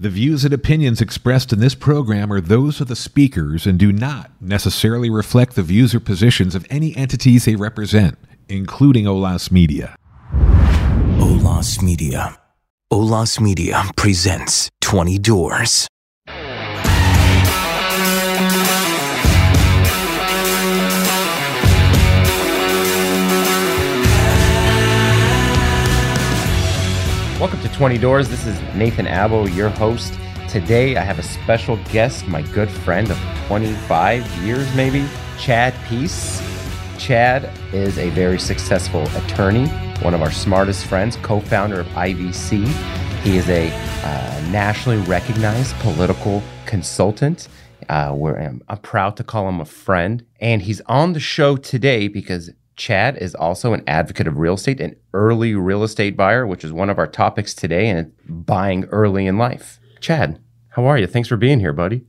[0.00, 3.92] The views and opinions expressed in this program are those of the speakers and do
[3.92, 8.16] not necessarily reflect the views or positions of any entities they represent,
[8.48, 9.96] including Olas Media.
[11.18, 12.38] Olas Media.
[12.92, 15.88] Olas Media presents 20 Doors.
[27.38, 28.28] Welcome to 20 Doors.
[28.28, 30.18] This is Nathan Abbo, your host.
[30.48, 35.06] Today I have a special guest, my good friend of 25 years maybe,
[35.38, 36.42] Chad Peace.
[36.98, 39.68] Chad is a very successful attorney,
[40.02, 42.66] one of our smartest friends, co founder of IVC.
[43.22, 47.46] He is a uh, nationally recognized political consultant.
[47.88, 50.26] Uh, where I'm, I'm proud to call him a friend.
[50.40, 54.80] And he's on the show today because Chad is also an advocate of real estate,
[54.80, 59.26] an early real estate buyer, which is one of our topics today, and buying early
[59.26, 59.80] in life.
[60.00, 61.06] Chad, how are you?
[61.08, 62.06] Thanks for being here, buddy.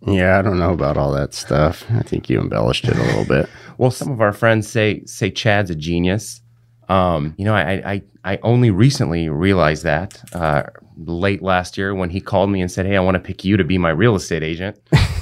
[0.00, 1.84] Yeah, I don't know about all that stuff.
[1.90, 3.48] I think you embellished it a little bit.
[3.78, 6.40] Well, some of our friends say say Chad's a genius.
[6.88, 10.62] Um, you know, I, I I only recently realized that uh,
[10.96, 13.58] late last year when he called me and said, "Hey, I want to pick you
[13.58, 14.78] to be my real estate agent."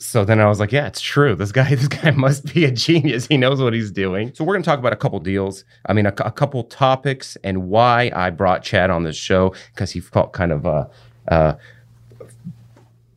[0.00, 1.34] so then I was like, yeah, it's true.
[1.34, 3.26] This guy, this guy must be a genius.
[3.26, 4.32] He knows what he's doing.
[4.34, 5.64] So we're going to talk about a couple deals.
[5.86, 9.90] I mean, a, a couple topics and why I brought Chad on this show because
[9.90, 10.86] he felt kind of uh,
[11.28, 11.52] uh,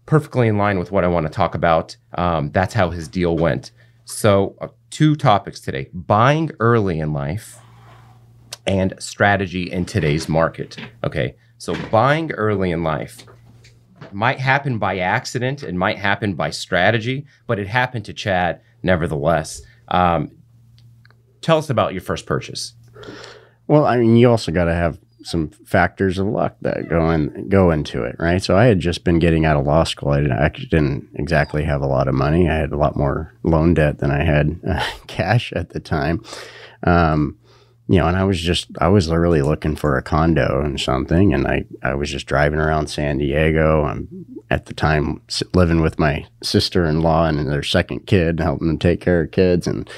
[0.06, 1.96] perfectly in line with what I want to talk about.
[2.16, 3.72] Um, that's how his deal went.
[4.04, 7.60] So uh, two topics today: buying early in life
[8.68, 10.78] and strategy in today's market.
[11.06, 13.26] Okay, so buying early in life
[14.14, 19.62] might happen by accident, it might happen by strategy, but it happened to Chad nevertheless.
[19.88, 20.32] Um,
[21.42, 22.74] tell us about your first purchase.
[23.68, 27.48] Well, I mean, you also got to have some factors of luck that go in
[27.50, 28.44] go into it, right?
[28.44, 30.10] So I had just been getting out of law school.
[30.10, 32.50] I didn't, actually didn't exactly have a lot of money.
[32.50, 36.24] I had a lot more loan debt than I had uh, cash at the time.
[36.84, 37.38] Um,
[37.88, 41.34] you know, and I was just, I was really looking for a condo and something.
[41.34, 43.84] And I, I was just driving around San Diego.
[43.84, 44.08] I'm
[44.50, 45.22] at the time
[45.54, 49.32] living with my sister in law and their second kid, helping them take care of
[49.32, 49.68] kids.
[49.68, 49.90] And,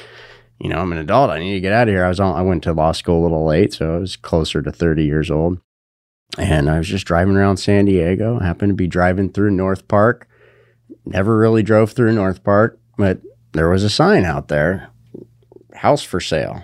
[0.59, 1.29] you know, I'm an adult.
[1.29, 2.03] I need to get out of here.
[2.03, 3.73] I was on, I went to law school a little late.
[3.73, 5.59] So I was closer to 30 years old.
[6.40, 10.28] And I was just driving around San Diego, happened to be driving through North Park.
[11.06, 13.22] Never really drove through North Park, but
[13.53, 14.90] there was a sign out there
[15.75, 16.63] house for sale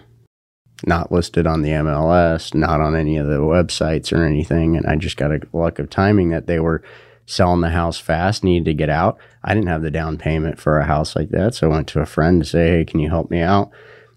[0.85, 4.75] not listed on the MLS, not on any of the websites or anything.
[4.75, 6.83] And I just got a luck of timing that they were
[7.25, 9.17] selling the house fast, needed to get out.
[9.43, 11.55] I didn't have the down payment for a house like that.
[11.55, 13.71] So I went to a friend to say, Hey, can you help me out?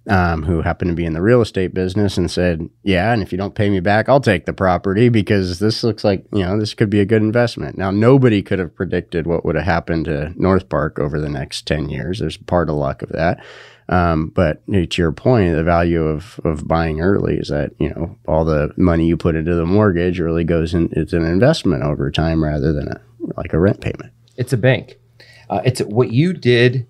[0.07, 3.33] Um, who happened to be in the real estate business and said, Yeah, and if
[3.33, 6.59] you don't pay me back, I'll take the property because this looks like, you know,
[6.59, 7.79] this could be a good investment.
[7.79, 11.67] Now, nobody could have predicted what would have happened to North Park over the next
[11.67, 12.19] 10 years.
[12.19, 13.43] There's part of luck of that.
[13.89, 18.17] Um, but to your point, the value of, of buying early is that, you know,
[18.27, 22.11] all the money you put into the mortgage really goes in, it's an investment over
[22.11, 23.00] time rather than a,
[23.37, 24.12] like a rent payment.
[24.37, 24.99] It's a bank.
[25.50, 26.87] Uh, it's what you did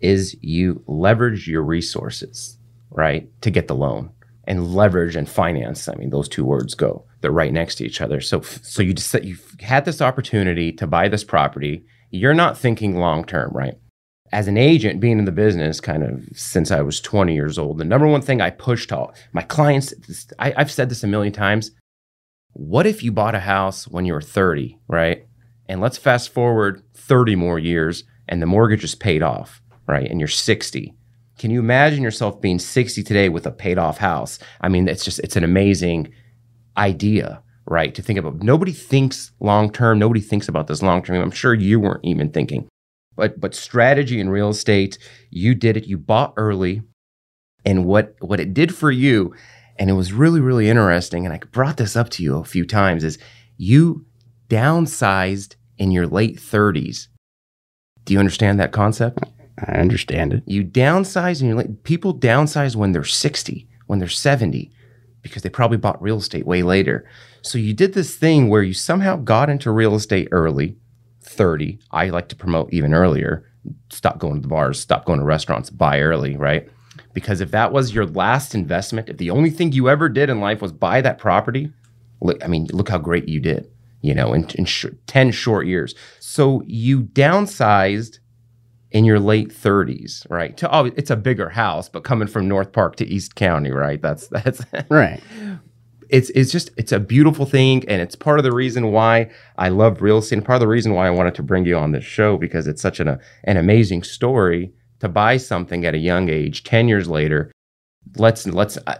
[0.00, 2.58] is you leverage your resources,
[2.90, 4.10] right, to get the loan
[4.44, 5.88] and leverage and finance.
[5.88, 8.20] I mean, those two words go, they're right next to each other.
[8.20, 11.84] So, so you just, you've had this opportunity to buy this property.
[12.10, 13.78] You're not thinking long term, right?
[14.32, 17.78] As an agent, being in the business kind of since I was 20 years old,
[17.78, 19.92] the number one thing I push all my clients,
[20.38, 21.70] I, I've said this a million times.
[22.54, 25.26] What if you bought a house when you were 30, right?
[25.68, 30.10] And let's fast forward 30 more years and the mortgage is paid off, right?
[30.10, 30.94] And you're 60.
[31.38, 34.38] Can you imagine yourself being 60 today with a paid off house?
[34.60, 36.12] I mean, it's just, it's an amazing
[36.76, 37.94] idea, right?
[37.94, 38.42] To think about.
[38.42, 39.98] Nobody thinks long term.
[39.98, 41.20] Nobody thinks about this long term.
[41.20, 42.68] I'm sure you weren't even thinking.
[43.16, 44.98] But but strategy in real estate,
[45.30, 45.86] you did it.
[45.86, 46.82] You bought early,
[47.64, 49.34] and what what it did for you,
[49.78, 51.24] and it was really really interesting.
[51.24, 53.04] And I brought this up to you a few times.
[53.04, 53.18] Is
[53.56, 54.06] you
[54.48, 57.08] downsized in your late 30s.
[58.04, 59.24] Do you understand that concept?
[59.58, 60.42] I understand it.
[60.46, 61.84] You downsize and you late.
[61.84, 64.70] People downsize when they're 60, when they're 70,
[65.22, 67.08] because they probably bought real estate way later.
[67.42, 70.76] So you did this thing where you somehow got into real estate early
[71.32, 71.78] 30.
[71.90, 73.48] I like to promote even earlier.
[73.90, 76.68] Stop going to the bars, stop going to restaurants, buy early, right?
[77.14, 80.40] Because if that was your last investment, if the only thing you ever did in
[80.40, 81.72] life was buy that property,
[82.20, 83.70] look, I mean, look how great you did,
[84.00, 85.94] you know, in, in sh- 10 short years.
[86.20, 88.18] So you downsized
[88.90, 90.56] in your late 30s, right?
[90.58, 94.00] To, oh, it's a bigger house, but coming from North Park to East County, right?
[94.00, 95.20] That's that's right.
[96.12, 99.70] It's it's just it's a beautiful thing, and it's part of the reason why I
[99.70, 101.92] love real estate, and part of the reason why I wanted to bring you on
[101.92, 105.98] this show because it's such an a, an amazing story to buy something at a
[105.98, 106.64] young age.
[106.64, 107.50] Ten years later,
[108.16, 108.98] let's let's uh,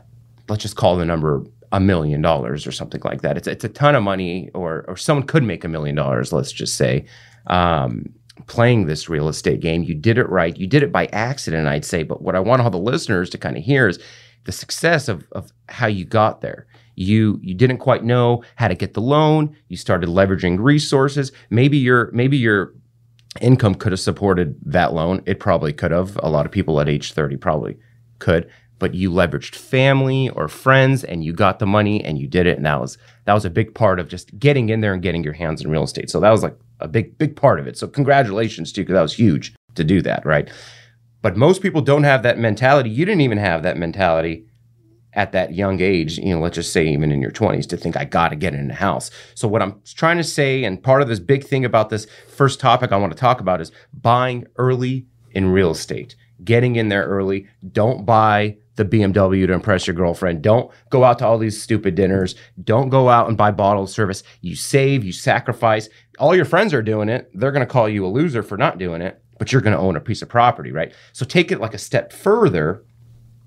[0.48, 3.36] let's just call the number a million dollars or something like that.
[3.36, 6.32] It's it's a ton of money, or or someone could make a million dollars.
[6.32, 7.04] Let's just say.
[7.46, 8.14] Um,
[8.46, 9.82] playing this real estate game.
[9.82, 10.56] You did it right.
[10.56, 12.02] You did it by accident, I'd say.
[12.02, 13.98] But what I want all the listeners to kind of hear is
[14.44, 16.66] the success of, of how you got there.
[17.02, 19.56] You you didn't quite know how to get the loan.
[19.68, 21.32] You started leveraging resources.
[21.50, 22.74] Maybe your maybe your
[23.40, 25.22] income could have supported that loan.
[25.26, 26.18] It probably could have.
[26.22, 27.78] A lot of people at age 30 probably
[28.18, 28.48] could.
[28.78, 32.56] But you leveraged family or friends and you got the money and you did it.
[32.56, 35.22] And that was that was a big part of just getting in there and getting
[35.22, 36.10] your hands in real estate.
[36.10, 37.78] So that was like a big, big part of it.
[37.78, 40.50] So congratulations to you because that was huge to do that, right?
[41.22, 42.90] But most people don't have that mentality.
[42.90, 44.46] You didn't even have that mentality
[45.14, 47.96] at that young age, you know, let's just say even in your 20s to think
[47.96, 49.10] I got to get in a house.
[49.34, 52.60] So what I'm trying to say and part of this big thing about this first
[52.60, 56.16] topic I want to talk about is buying early in real estate.
[56.42, 57.46] Getting in there early.
[57.72, 60.42] Don't buy the BMW to impress your girlfriend.
[60.42, 62.34] Don't go out to all these stupid dinners.
[62.64, 64.22] Don't go out and buy bottled service.
[64.40, 65.88] You save, you sacrifice.
[66.18, 67.30] All your friends are doing it.
[67.34, 69.82] They're going to call you a loser for not doing it, but you're going to
[69.82, 70.92] own a piece of property, right?
[71.12, 72.82] So take it like a step further.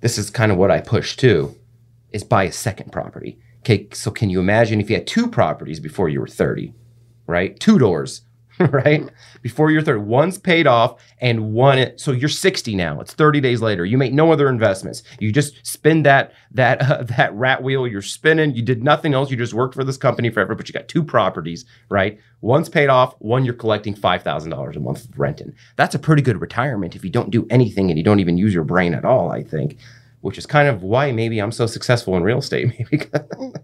[0.05, 1.55] This is kind of what I push too
[2.11, 3.39] is buy a second property.
[3.61, 6.75] Okay, so can you imagine if you had two properties before you were 30,
[7.25, 7.59] right?
[7.59, 8.21] Two doors,
[8.71, 9.09] right?
[9.41, 10.01] Before you're 30.
[10.01, 12.99] One's paid off and one it so you're 60 now.
[13.01, 13.85] It's 30 days later.
[13.85, 15.03] You make no other investments.
[15.19, 18.55] You just spin that that uh, that rat wheel you're spinning.
[18.55, 19.29] You did nothing else.
[19.29, 22.19] You just worked for this company forever, but you got two properties, right?
[22.41, 25.53] One's paid off, one you're collecting $5,000 a month renting.
[25.77, 28.53] That's a pretty good retirement if you don't do anything and you don't even use
[28.53, 29.77] your brain at all, I think
[30.25, 32.67] which is kind of why maybe I'm so successful in real estate.
[32.79, 33.05] Maybe.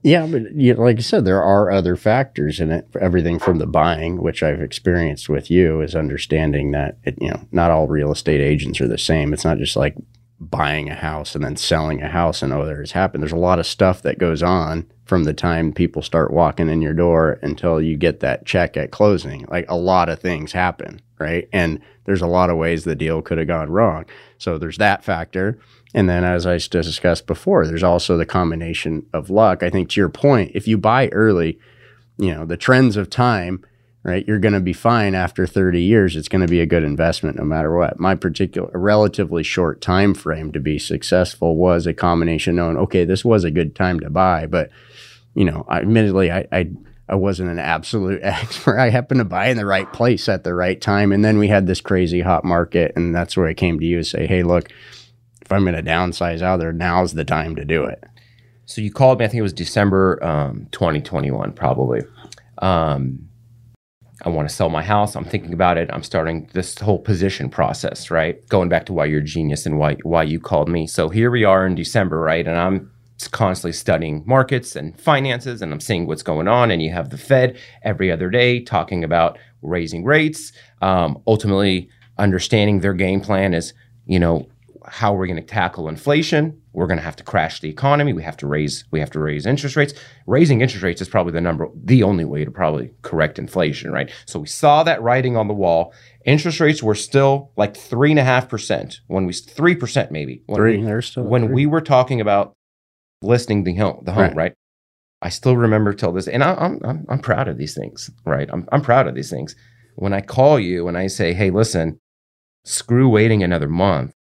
[0.04, 2.88] yeah, but you know, like I said, there are other factors in it.
[3.02, 7.48] Everything from the buying, which I've experienced with you, is understanding that it, you know
[7.52, 9.34] not all real estate agents are the same.
[9.34, 9.96] It's not just like
[10.40, 13.24] buying a house and then selling a house and oh, there's happened.
[13.24, 16.82] There's a lot of stuff that goes on from the time people start walking in
[16.82, 19.46] your door until you get that check at closing.
[19.50, 21.50] Like a lot of things happen, right?
[21.52, 24.06] And there's a lot of ways the deal could have gone wrong.
[24.38, 25.60] So there's that factor.
[25.94, 29.62] And then, as I discussed before, there's also the combination of luck.
[29.62, 31.60] I think to your point, if you buy early,
[32.18, 33.66] you know, the trends of time,
[34.04, 36.16] right, you're going to be fine after 30 years.
[36.16, 38.00] It's going to be a good investment no matter what.
[38.00, 43.26] My particular, relatively short time frame to be successful was a combination knowing, okay, this
[43.26, 44.70] was a good time to buy, but,
[45.36, 46.72] you know, admittedly, I, I
[47.10, 48.80] I wasn't an absolute expert.
[48.80, 51.12] I happened to buy in the right place at the right time.
[51.12, 52.94] And then we had this crazy hot market.
[52.96, 54.70] And that's where I came to you and say, hey, look,
[55.42, 58.04] if I'm going to downsize out there, now's the time to do it.
[58.66, 59.26] So you called me.
[59.26, 62.02] I think it was December um, 2021, probably.
[62.60, 63.28] Um,
[64.24, 65.16] I want to sell my house.
[65.16, 65.90] I'm thinking about it.
[65.92, 68.48] I'm starting this whole position process, right?
[68.50, 70.86] Going back to why you're a genius and why why you called me.
[70.88, 72.48] So here we are in December, right?
[72.48, 72.92] And I'm
[73.32, 76.72] constantly studying markets and finances, and I'm seeing what's going on.
[76.72, 80.52] And you have the Fed every other day talking about raising rates.
[80.82, 83.74] Um, ultimately, understanding their game plan is,
[84.06, 84.48] you know,
[84.92, 86.62] how we're going to tackle inflation.
[86.74, 88.12] We're going to have to crash the economy.
[88.12, 89.94] We have to raise we have to raise interest rates.
[90.28, 94.12] Raising interest rates is probably the number the only way to probably correct inflation, right?
[94.26, 95.94] So we saw that writing on the wall.
[96.26, 100.44] Interest rates were still like three and a half percent when we three percent maybe
[100.48, 100.78] when three.
[100.78, 101.54] We, They're still when three.
[101.54, 102.54] we were talking about
[103.22, 104.36] listing the home the home right.
[104.36, 104.54] Right.
[105.22, 108.50] I still remember till this, and I, I'm I'm I'm proud of these things, right?
[108.52, 109.56] I'm I'm proud of these things.
[109.96, 111.98] When I call you and I say, hey, listen,
[112.66, 114.14] screw waiting another month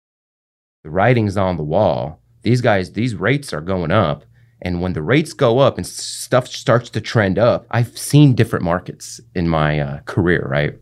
[0.82, 2.20] the writing's on the wall.
[2.42, 4.24] These guys, these rates are going up.
[4.62, 8.64] And when the rates go up and stuff starts to trend up, I've seen different
[8.64, 10.74] markets in my uh, career, right?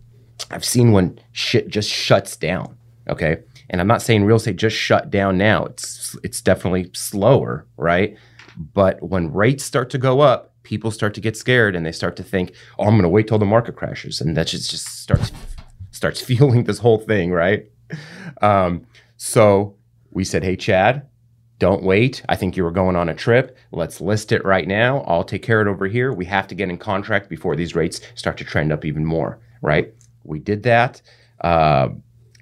[0.51, 2.77] I've seen when shit just shuts down.
[3.09, 3.39] Okay.
[3.69, 5.65] And I'm not saying real estate just shut down now.
[5.65, 8.17] It's it's definitely slower, right?
[8.57, 12.17] But when rates start to go up, people start to get scared and they start
[12.17, 14.87] to think, "Oh, I'm going to wait till the market crashes," and that just just
[14.87, 15.33] starts
[15.91, 17.67] starts fueling this whole thing, right?
[18.41, 18.87] Um,
[19.17, 19.75] so
[20.17, 21.03] we said, "Hey, Chad,
[21.59, 22.23] don't wait.
[22.29, 23.55] I think you were going on a trip.
[23.71, 25.01] Let's list it right now.
[25.03, 26.11] I'll take care of it over here.
[26.11, 29.39] We have to get in contract before these rates start to trend up even more,
[29.61, 29.93] right?
[30.25, 31.03] We did that.
[31.43, 31.91] Uh,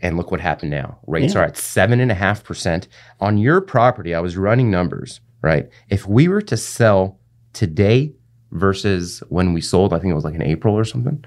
[0.03, 0.99] and look what happened now.
[1.09, 1.41] Rates Yeah.
[1.41, 2.87] are at seven and a half percent
[3.21, 4.15] on your property.
[4.15, 5.69] I was running numbers, right?
[5.89, 7.19] If we were to sell
[7.55, 8.13] today
[8.53, 11.25] versus when we sold, I think it was like in April or something,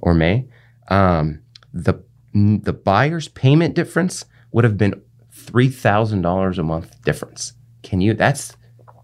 [0.00, 0.46] or May,
[0.88, 1.40] um,
[1.72, 1.94] the
[2.34, 5.00] the buyer's payment difference would have been
[5.44, 7.52] three thousand dollars a month difference.
[7.82, 8.14] Can you?
[8.14, 8.56] That's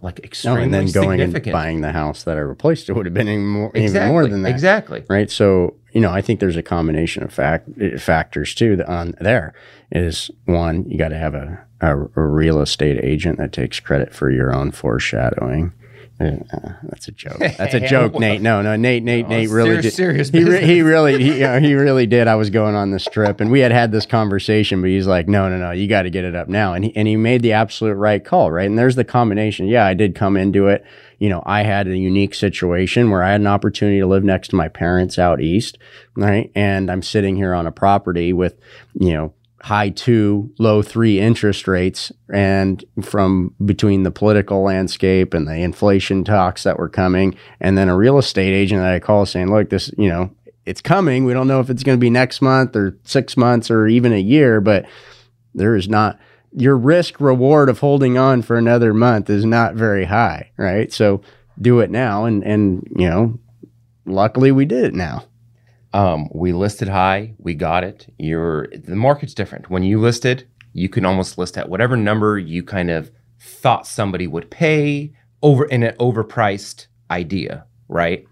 [0.02, 3.04] like No, extremely and then going and buying the house that I replaced it would
[3.06, 4.50] have been even more, even more than that.
[4.50, 5.04] Exactly.
[5.08, 5.30] right?
[5.30, 7.68] So you know, I think there's a combination of fact
[7.98, 9.52] factors too that on there.
[9.92, 14.14] Is one you got to have a, a a real estate agent that takes credit
[14.14, 15.72] for your own foreshadowing.
[16.20, 17.38] Uh, uh, that's a joke.
[17.56, 18.42] That's a joke, Nate.
[18.42, 19.92] No, no, Nate, Nate, Nate really serious- did.
[19.94, 22.28] serious he, re- he really, he, you know, he really did.
[22.28, 25.28] I was going on this trip, and we had had this conversation, but he's like,
[25.28, 27.40] "No, no, no, you got to get it up now." And he and he made
[27.40, 28.66] the absolute right call, right?
[28.68, 29.66] And there's the combination.
[29.66, 30.84] Yeah, I did come into it.
[31.18, 34.48] You know, I had a unique situation where I had an opportunity to live next
[34.48, 35.78] to my parents out east,
[36.16, 36.50] right?
[36.54, 38.58] And I'm sitting here on a property with,
[38.94, 45.46] you know, high two, low three interest rates, and from between the political landscape and
[45.46, 49.26] the inflation talks that were coming, and then a real estate agent that I call
[49.26, 50.30] saying, "Look, this, you know,
[50.64, 51.24] it's coming.
[51.24, 54.12] We don't know if it's going to be next month or six months or even
[54.12, 54.86] a year, but
[55.54, 56.18] there is not."
[56.52, 60.92] Your risk reward of holding on for another month is not very high, right?
[60.92, 61.20] So
[61.60, 63.38] do it now, and and you know,
[64.06, 65.24] luckily we did it now.
[65.92, 68.12] Um, we listed high, we got it.
[68.18, 69.70] You're the market's different.
[69.70, 74.26] When you listed, you can almost list at whatever number you kind of thought somebody
[74.26, 78.26] would pay over in an overpriced idea, right?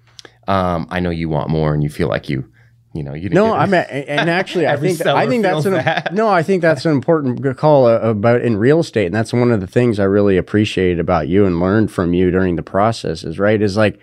[0.46, 2.50] Um, I know you want more, and you feel like you,
[2.94, 3.52] you know, you didn't No.
[3.52, 6.14] I'm and actually, I think I think that's an that.
[6.14, 6.28] no.
[6.28, 9.60] I think that's an important call uh, about in real estate, and that's one of
[9.60, 13.24] the things I really appreciated about you and learned from you during the process.
[13.24, 13.98] Is right is like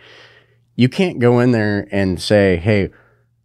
[0.76, 2.92] you can't go in there and say, "Hey,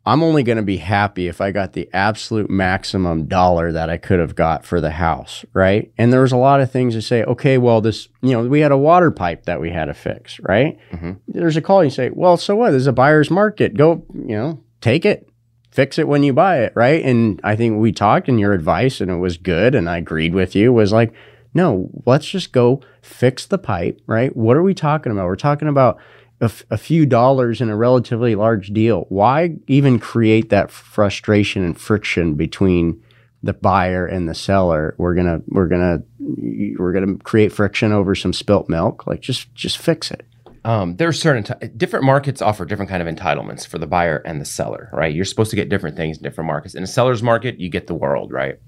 [0.07, 3.99] I'm only going to be happy if I got the absolute maximum dollar that I
[3.99, 5.93] could have got for the house, right?
[5.99, 8.61] And there was a lot of things to say, okay, well, this, you know, we
[8.61, 10.79] had a water pipe that we had to fix, right?
[10.93, 11.13] Mm-hmm.
[11.29, 12.71] There's a call, you say, well, so what?
[12.71, 13.77] There's a buyer's market.
[13.77, 15.29] Go, you know, take it,
[15.71, 17.05] fix it when you buy it, right?
[17.05, 20.35] And I think we talked and your advice, and it was good, and I agreed
[20.35, 21.13] with you, was like,
[21.53, 24.35] no, let's just go fix the pipe, right?
[24.35, 25.27] What are we talking about?
[25.27, 25.99] We're talking about
[26.41, 29.07] a, f- a few dollars in a relatively large deal.
[29.09, 33.03] Why even create that frustration and friction between
[33.43, 34.95] the buyer and the seller?
[34.99, 39.07] We're gonna we're gonna we're gonna create friction over some spilt milk.
[39.07, 40.27] Like just just fix it.
[40.65, 44.19] Um, there are certain ti different markets offer different kind of entitlements for the buyer
[44.19, 45.15] and the seller, right?
[45.15, 46.75] You're supposed to get different things in different markets.
[46.75, 48.59] In a seller's market, you get the world, right?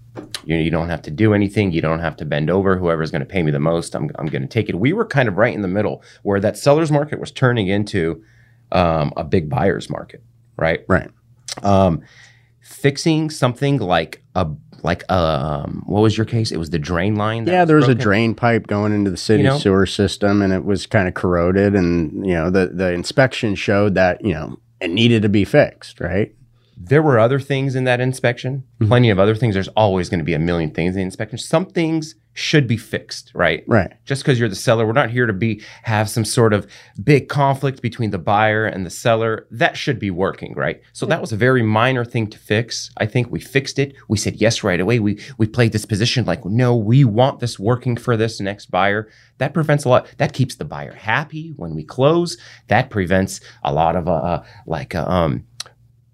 [0.44, 1.72] You, you don't have to do anything.
[1.72, 2.76] You don't have to bend over.
[2.76, 4.74] Whoever's going to pay me the most, I'm, I'm going to take it.
[4.78, 8.22] We were kind of right in the middle where that seller's market was turning into
[8.72, 10.22] um, a big buyer's market,
[10.56, 10.84] right?
[10.88, 11.10] Right.
[11.62, 12.02] um,
[12.62, 14.46] fixing something like a
[14.82, 16.50] like um what was your case?
[16.50, 17.44] It was the drain line.
[17.44, 19.58] that Yeah, there was a drain pipe going into the city You know?
[19.58, 21.74] sewer system, and it was kind of corroded.
[21.74, 26.00] And you know, the the inspection showed that you know it needed to be fixed.
[26.00, 26.34] Right.
[26.76, 28.64] There were other things in that inspection.
[28.80, 28.88] Mm-hmm.
[28.88, 29.54] Plenty of other things.
[29.54, 31.38] There's always going to be a million things in the inspection.
[31.38, 33.64] Some things should be fixed, right?
[33.66, 33.92] Right.
[34.04, 36.66] Just because you're the seller, we're not here to be have some sort of
[37.02, 39.46] big conflict between the buyer and the seller.
[39.50, 40.80] That should be working, right?
[40.92, 42.90] So that was a very minor thing to fix.
[42.96, 43.94] I think we fixed it.
[44.08, 44.98] We said yes right away.
[44.98, 49.08] We we played this position like, no, we want this working for this next buyer.
[49.38, 50.06] That prevents a lot.
[50.18, 52.38] That keeps the buyer happy when we close.
[52.68, 55.44] That prevents a lot of uh like uh, um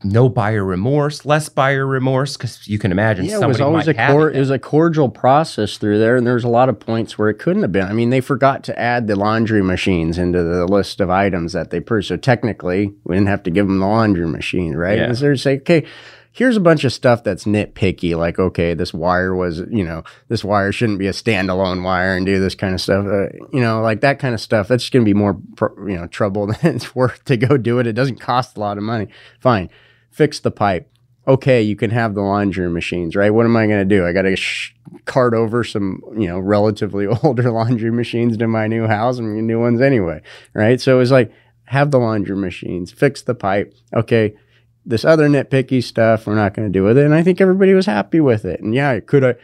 [0.05, 3.87] no buyer remorse, less buyer remorse, because you can imagine Yeah, it somebody was always
[3.87, 6.49] might a have cor- it it was a cordial process through there, and there's a
[6.49, 7.87] lot of points where it couldn't have been.
[7.87, 11.71] I mean, they forgot to add the laundry machines into the list of items that
[11.71, 12.09] they purchased.
[12.09, 14.99] So technically, we didn't have to give them the laundry machine, right?
[14.99, 15.05] Yeah.
[15.07, 15.85] And so they say, okay.
[16.31, 20.45] Here's a bunch of stuff that's nitpicky, like okay, this wire was, you know, this
[20.45, 23.81] wire shouldn't be a standalone wire and do this kind of stuff, uh, you know,
[23.81, 24.69] like that kind of stuff.
[24.69, 27.81] That's going to be more, pro- you know, trouble than it's worth to go do
[27.81, 27.89] it.
[27.89, 29.09] It doesn't cost a lot of money.
[29.41, 29.71] Fine,
[30.11, 30.91] fix the pipe
[31.29, 33.31] okay, you can have the laundry machines, right?
[33.31, 34.07] What am I going to do?
[34.07, 34.75] I got to sh-
[35.05, 39.61] cart over some, you know, relatively older laundry machines to my new house and new
[39.61, 40.23] ones anyway,
[40.55, 40.81] right?
[40.81, 41.31] So it was like,
[41.65, 43.75] have the laundry machines, fix the pipe.
[43.95, 44.35] Okay,
[44.87, 47.05] this other nitpicky stuff, we're not going to do with it.
[47.05, 48.61] And I think everybody was happy with it.
[48.61, 49.35] And yeah, could I,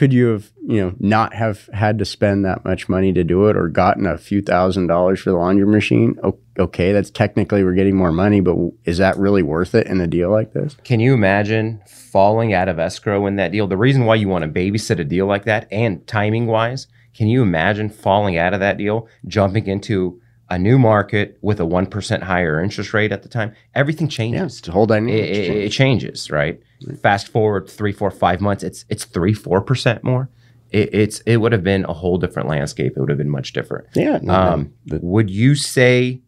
[0.00, 3.48] could you have, you know, not have had to spend that much money to do
[3.48, 6.18] it or gotten a few thousand dollars for the laundry machine?
[6.58, 10.06] Okay, that's technically we're getting more money, but is that really worth it in a
[10.06, 10.74] deal like this?
[10.84, 13.66] Can you imagine falling out of escrow in that deal?
[13.66, 17.28] The reason why you want to babysit a deal like that and timing wise, can
[17.28, 20.18] you imagine falling out of that deal, jumping into
[20.50, 23.54] a new market with a 1% higher interest rate at the time?
[23.74, 24.62] Everything Yeah, changes.
[24.68, 25.24] a whole It, dynamic.
[25.24, 26.60] it, it changes, right?
[27.02, 30.28] Fast forward three, four, five months, it's it's three, four percent more.
[30.70, 32.92] It, it's it would have been a whole different landscape.
[32.96, 33.86] It would have been much different.
[33.94, 36.20] yeah, no, Um, the- would you say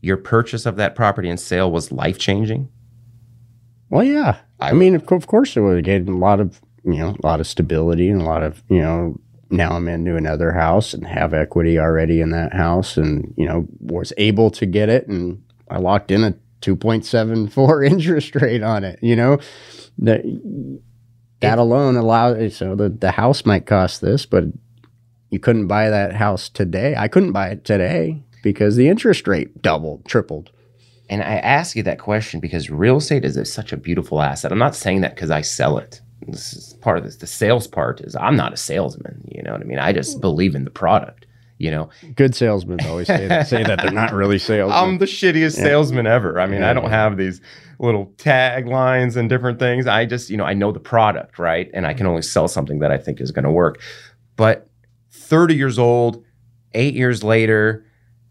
[0.00, 2.68] your purchase of that property and sale was life changing?
[3.90, 4.36] Well, yeah.
[4.60, 7.26] I I, mean, of, of course, it would get a lot of you know, a
[7.26, 11.06] lot of stability and a lot of you know, now I'm into another house and
[11.06, 15.42] have equity already in that house and, you know, was able to get it and
[15.70, 19.38] I locked in a 2.74 interest rate on it, you know.
[19.98, 20.22] That
[21.40, 24.44] that alone allows so the, the house might cost this, but
[25.30, 26.94] you couldn't buy that house today.
[26.96, 30.50] I couldn't buy it today because the interest rate doubled, tripled.
[31.10, 34.52] And I ask you that question because real estate is a, such a beautiful asset.
[34.52, 36.00] I'm not saying that because I sell it.
[36.26, 37.16] This is part of this.
[37.16, 39.22] The sales part is I'm not a salesman.
[39.28, 39.78] You know what I mean?
[39.78, 41.26] I just believe in the product.
[41.58, 44.78] You know, Good salesmen always say that, say that they're not really salesmen.
[44.78, 46.38] I'm the shittiest salesman ever.
[46.38, 47.40] I mean, I don't have these
[47.80, 49.88] little taglines and different things.
[49.88, 51.68] I just, you know, I know the product, right?
[51.74, 53.80] And I can only sell something that I think is going to work.
[54.36, 54.70] But
[55.10, 56.24] 30 years old,
[56.74, 57.84] eight years later,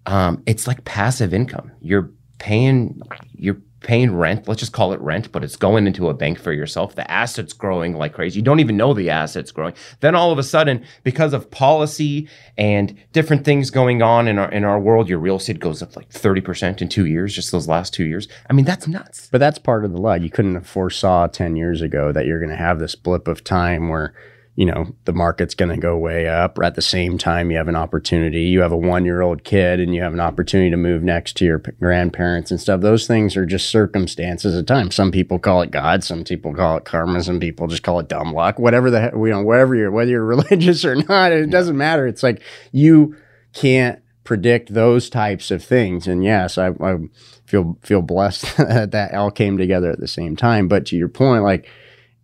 [0.06, 1.72] um, it's like passive income.
[1.82, 3.01] You're paying,
[3.34, 4.48] you're paying rent.
[4.48, 6.96] Let's just call it rent, but it's going into a bank for yourself.
[6.96, 8.39] The asset's growing like crazy.
[8.39, 9.74] You don't even know the asset's growing.
[10.00, 14.51] Then all of a sudden, because of policy and different things going on in our
[14.51, 17.67] in our world, your real estate goes up like 30% in two years, just those
[17.67, 18.27] last two years.
[18.50, 19.29] I mean, that's nuts.
[19.31, 20.22] But that's part of the luck.
[20.22, 23.43] You couldn't have foresaw 10 years ago that you're going to have this blip of
[23.43, 24.13] time where,
[24.57, 26.57] you know, the market's going to go way up.
[26.63, 28.41] At the same time, you have an opportunity.
[28.41, 31.37] You have a one year old kid and you have an opportunity to move next
[31.37, 32.81] to your p- grandparents and stuff.
[32.81, 34.89] Those things are just circumstances of time.
[34.89, 36.03] Some people call it God.
[36.03, 37.21] Some people call it karma.
[37.21, 38.57] Some people just call it dumb luck.
[38.57, 42.07] Whatever the, he- you know, whatever you're, whether you're religious or not, it doesn't matter.
[42.07, 43.15] It's like you
[43.53, 46.07] can't predict those types of things.
[46.07, 46.97] And yes, I, I
[47.45, 50.67] feel feel blessed that that all came together at the same time.
[50.67, 51.69] But to your point, like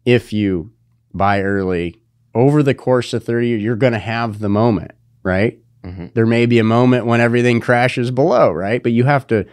[0.03, 0.71] if you
[1.13, 1.99] buy early
[2.35, 4.91] over the course of 30 years, you're going to have the moment,
[5.23, 5.59] right?
[5.83, 6.13] Mhm.
[6.13, 8.81] There may be a moment when everything crashes below, right?
[8.81, 9.45] But you have to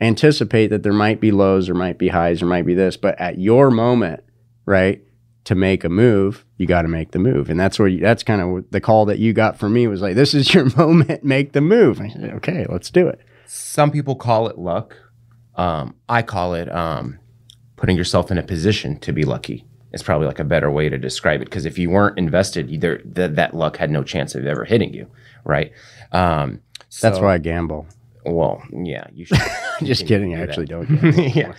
[0.00, 2.96] anticipate that there might be lows, there might be highs, there might be this.
[2.96, 4.22] But at your moment,
[4.66, 5.02] right,
[5.44, 7.48] to make a move, you got to make the move.
[7.50, 10.00] And that's where you, that's kind of the call that you got from me was
[10.02, 12.00] like, this is your moment, make the move.
[12.00, 13.20] I said, okay, let's do it.
[13.46, 14.96] Some people call it luck.
[15.56, 17.18] Um, I call it um,
[17.76, 19.64] putting yourself in a position to be lucky.
[19.92, 22.98] It's probably like a better way to describe it because if you weren't invested, either
[22.98, 25.10] th- that luck had no chance of ever hitting you,
[25.44, 25.72] right?
[26.12, 26.60] Um,
[27.00, 27.86] That's why I gamble.
[28.24, 29.38] Well, yeah, you should.
[29.82, 30.34] Just kidding.
[30.34, 30.48] I do that.
[30.48, 31.34] actually don't.
[31.36, 31.54] Yeah.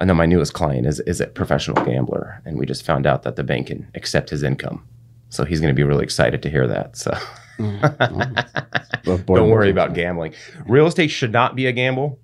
[0.00, 3.22] I know my newest client is is a professional gambler, and we just found out
[3.22, 4.86] that the bank can accept his income.
[5.30, 6.96] So he's going to be really excited to hear that.
[6.98, 7.12] So
[7.58, 10.34] boy don't worry about gambling.
[10.66, 12.18] Real estate should not be a gamble.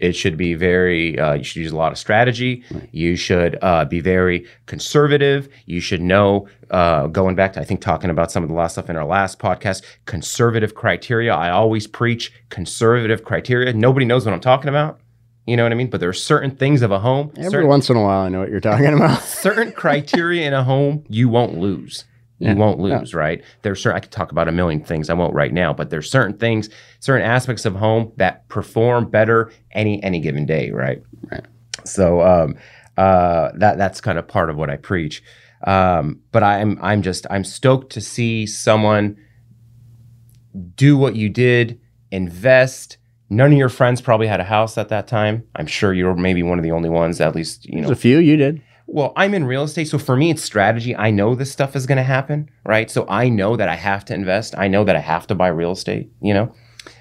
[0.00, 1.18] It should be very.
[1.18, 2.64] Uh, you should use a lot of strategy.
[2.92, 5.48] You should uh, be very conservative.
[5.66, 6.48] You should know.
[6.70, 9.06] Uh, going back to I think talking about some of the last stuff in our
[9.06, 11.34] last podcast, conservative criteria.
[11.34, 13.72] I always preach conservative criteria.
[13.72, 15.00] Nobody knows what I'm talking about.
[15.46, 15.88] You know what I mean?
[15.88, 17.32] But there are certain things of a home.
[17.38, 19.22] Every certain- once in a while, I know what you're talking about.
[19.22, 22.04] certain criteria in a home you won't lose.
[22.38, 22.98] You Yeah, won't yeah.
[22.98, 23.42] lose, right?
[23.62, 25.10] There's certain I could talk about a million things.
[25.10, 26.68] I won't right now, but there's certain things,
[27.00, 31.02] certain aspects of home that perform better any any given day, right?
[31.30, 31.44] Right.
[31.84, 32.54] So um,
[32.96, 35.22] uh, that that's kind of part of what I preach.
[35.66, 39.16] Um, but I'm I'm just I'm stoked to see someone
[40.74, 42.96] do what you did, invest.
[43.30, 45.44] None of your friends probably had a house at that time.
[45.54, 47.98] I'm sure you were maybe one of the only ones, at least you know There's
[47.98, 48.62] a few you did.
[48.90, 49.86] Well, I'm in real estate.
[49.88, 50.96] So for me, it's strategy.
[50.96, 52.90] I know this stuff is going to happen, right?
[52.90, 54.54] So I know that I have to invest.
[54.56, 56.54] I know that I have to buy real estate, you know?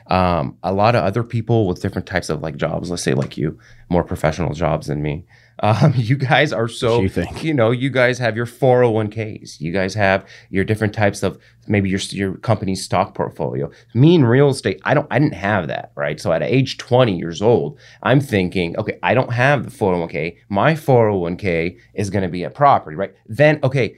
[0.07, 3.37] Um, a lot of other people with different types of like jobs, let's say like
[3.37, 3.57] you,
[3.89, 5.25] more professional jobs than me.
[5.59, 7.43] Um, you guys are so, You think.
[7.43, 9.59] you know, you guys have your 401ks.
[9.59, 13.69] You guys have your different types of maybe your your company's stock portfolio.
[13.93, 16.19] Me in real estate, I don't I didn't have that, right?
[16.19, 20.37] So at age 20 years old, I'm thinking, okay, I don't have the 401k.
[20.49, 23.13] My 401k is going to be a property, right?
[23.25, 23.97] Then okay,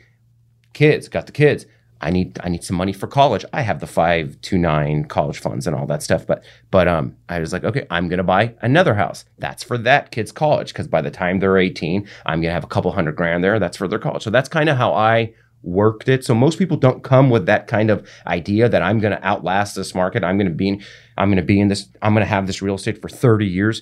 [0.74, 1.66] kids, got the kids.
[2.02, 3.44] I need I need some money for college.
[3.52, 7.52] I have the 529 college funds and all that stuff, but but um I was
[7.52, 9.26] like, okay, I'm to buy another house.
[9.38, 12.68] That's for that kid's college cuz by the time they're 18, I'm to have a
[12.68, 13.60] couple hundred grand there.
[13.60, 14.24] That's for their college.
[14.24, 16.24] So that's kind of how I worked it.
[16.24, 19.94] So most people don't come with that kind of idea that I'm to outlast this
[19.94, 20.24] market.
[20.24, 20.84] I'm to be in,
[21.18, 23.82] I'm to be in this I'm to have this real estate for 30 years.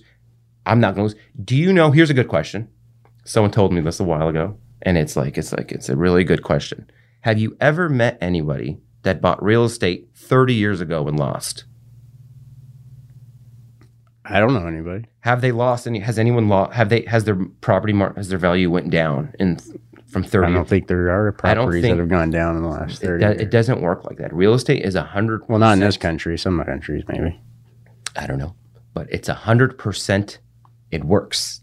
[0.66, 1.22] I'm not to lose.
[1.44, 2.70] Do you know here's a good question.
[3.26, 6.24] Someone told me this a while ago and it's like it's like it's a really
[6.24, 6.90] good question.
[7.28, 11.66] Have you ever met anybody that bought real estate 30 years ago and lost?
[14.24, 15.08] I don't know anybody.
[15.20, 18.40] Have they lost any has anyone lost have they has their property mark has their
[18.40, 19.58] value went down in
[20.08, 23.04] from 30 I don't think there are properties that have gone down in the last
[23.04, 23.42] it, 30 do- years.
[23.42, 24.34] it doesn't work like that.
[24.34, 25.42] Real estate is a hundred.
[25.50, 26.38] well, not in this country.
[26.38, 27.38] Some countries, maybe.
[28.16, 28.56] I don't know,
[28.94, 30.40] but it's a hundred percent.
[30.92, 31.60] It works,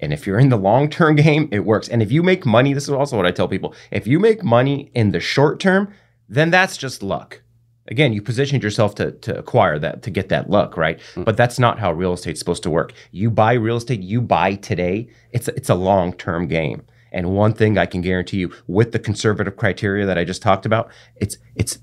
[0.00, 1.88] and if you're in the long term game, it works.
[1.88, 4.42] And if you make money, this is also what I tell people: if you make
[4.42, 5.92] money in the short term,
[6.28, 7.42] then that's just luck.
[7.88, 10.98] Again, you positioned yourself to, to acquire that, to get that luck, right?
[11.14, 11.24] Mm.
[11.24, 12.92] But that's not how real estate's supposed to work.
[13.12, 15.08] You buy real estate, you buy today.
[15.30, 16.84] It's a, it's a long term game.
[17.12, 20.66] And one thing I can guarantee you, with the conservative criteria that I just talked
[20.66, 21.78] about, it's it's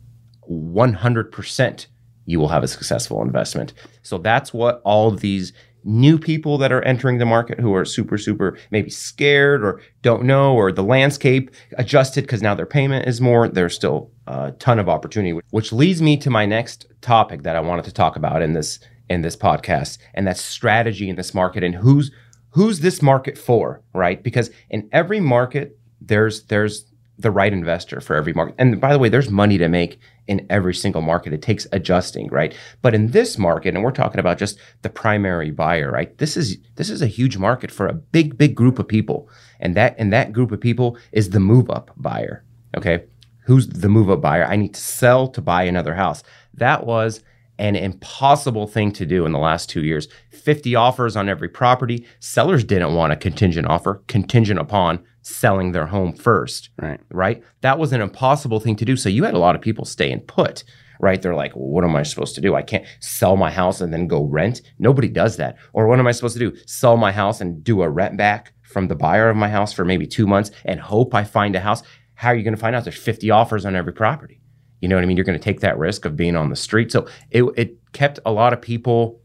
[0.49, 1.86] 100%
[2.26, 3.73] you will have a successful investment.
[4.02, 7.85] So that's what all of these new people that are entering the market who are
[7.85, 13.07] super, super maybe scared or don't know, or the landscape adjusted because now their payment
[13.07, 13.47] is more.
[13.47, 17.59] There's still a ton of opportunity, which leads me to my next topic that I
[17.59, 21.63] wanted to talk about in this in this podcast, and that's strategy in this market
[21.63, 22.11] and who's
[22.49, 24.23] who's this market for, right?
[24.23, 26.85] Because in every market, there's there's
[27.17, 28.55] the right investor for every market.
[28.57, 31.33] And by the way, there's money to make in every single market.
[31.33, 32.55] It takes adjusting, right?
[32.81, 36.17] But in this market, and we're talking about just the primary buyer, right?
[36.17, 39.29] This is this is a huge market for a big, big group of people.
[39.59, 42.43] And that and that group of people is the move up buyer.
[42.77, 43.03] Okay.
[43.45, 44.45] Who's the move up buyer?
[44.45, 46.23] I need to sell to buy another house.
[46.53, 47.21] That was
[47.59, 50.07] an impossible thing to do in the last two years.
[50.31, 52.05] 50 offers on every property.
[52.19, 56.69] Sellers didn't want a contingent offer, contingent upon selling their home first.
[56.79, 56.99] Right.
[57.09, 57.43] Right.
[57.62, 58.95] That was an impossible thing to do.
[58.95, 60.63] So you had a lot of people staying put.
[60.99, 61.21] Right.
[61.21, 62.55] They're like, well, what am I supposed to do?
[62.55, 64.62] I can't sell my house and then go rent.
[64.79, 65.57] Nobody does that.
[65.73, 66.55] Or what am I supposed to do?
[66.65, 69.83] Sell my house and do a rent back from the buyer of my house for
[69.83, 71.83] maybe two months and hope I find a house.
[72.15, 74.39] How are you going to find out there's 50 offers on every property?
[74.81, 75.17] You know what I mean?
[75.17, 76.91] You're going to take that risk of being on the street.
[76.91, 79.21] So it, it kept a lot of people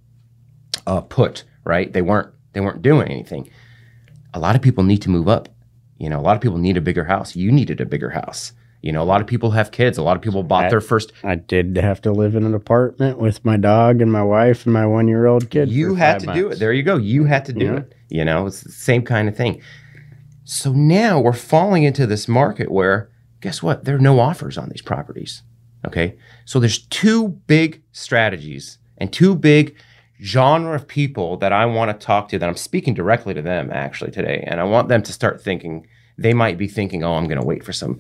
[0.87, 1.93] uh, put, right?
[1.93, 3.51] They weren't they weren't doing anything.
[4.35, 5.49] A lot of people need to move up.
[5.99, 7.37] You know, a lot of people need a bigger house.
[7.37, 8.53] You needed a bigger house.
[8.81, 9.99] You know, a lot of people have kids.
[9.99, 11.13] A lot of people bought I- their first.
[11.25, 14.73] I did have to live in an apartment with my dog and my wife and
[14.73, 15.69] my one year old kid.
[15.69, 16.59] You had to five do it.
[16.61, 16.97] There you go.
[16.97, 17.77] You had to do Yeah.
[17.79, 17.95] it.
[18.09, 19.61] You know, it's the same kind of thing.
[20.45, 23.85] So now we're falling into this market where, guess what?
[23.85, 25.43] There are no offers on these properties.
[25.87, 26.15] Okay.
[26.45, 29.75] So there's two big strategies and two big
[30.23, 33.71] genre of people that I want to talk to that I'm speaking directly to them
[33.73, 34.45] actually today.
[34.47, 37.47] And I want them to start thinking, they might be thinking, oh, I'm going to
[37.47, 37.99] wait for some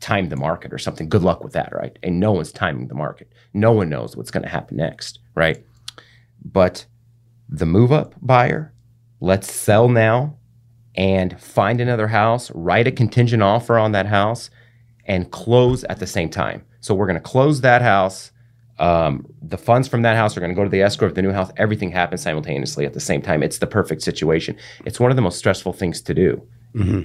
[0.00, 1.08] time the market or something.
[1.08, 1.98] Good luck with that, right?
[2.02, 3.32] And no one's timing the market.
[3.52, 5.64] No one knows what's going to happen next, right?
[6.44, 6.86] But
[7.48, 8.72] the move up buyer,
[9.20, 10.36] let's sell now
[10.94, 14.50] and find another house, write a contingent offer on that house,
[15.04, 16.64] and close at the same time.
[16.80, 18.30] So we're going to close that house.
[18.78, 21.22] Um, the funds from that house are going to go to the escrow of the
[21.22, 21.50] new house.
[21.56, 23.42] Everything happens simultaneously at the same time.
[23.42, 24.56] It's the perfect situation.
[24.84, 26.46] It's one of the most stressful things to do.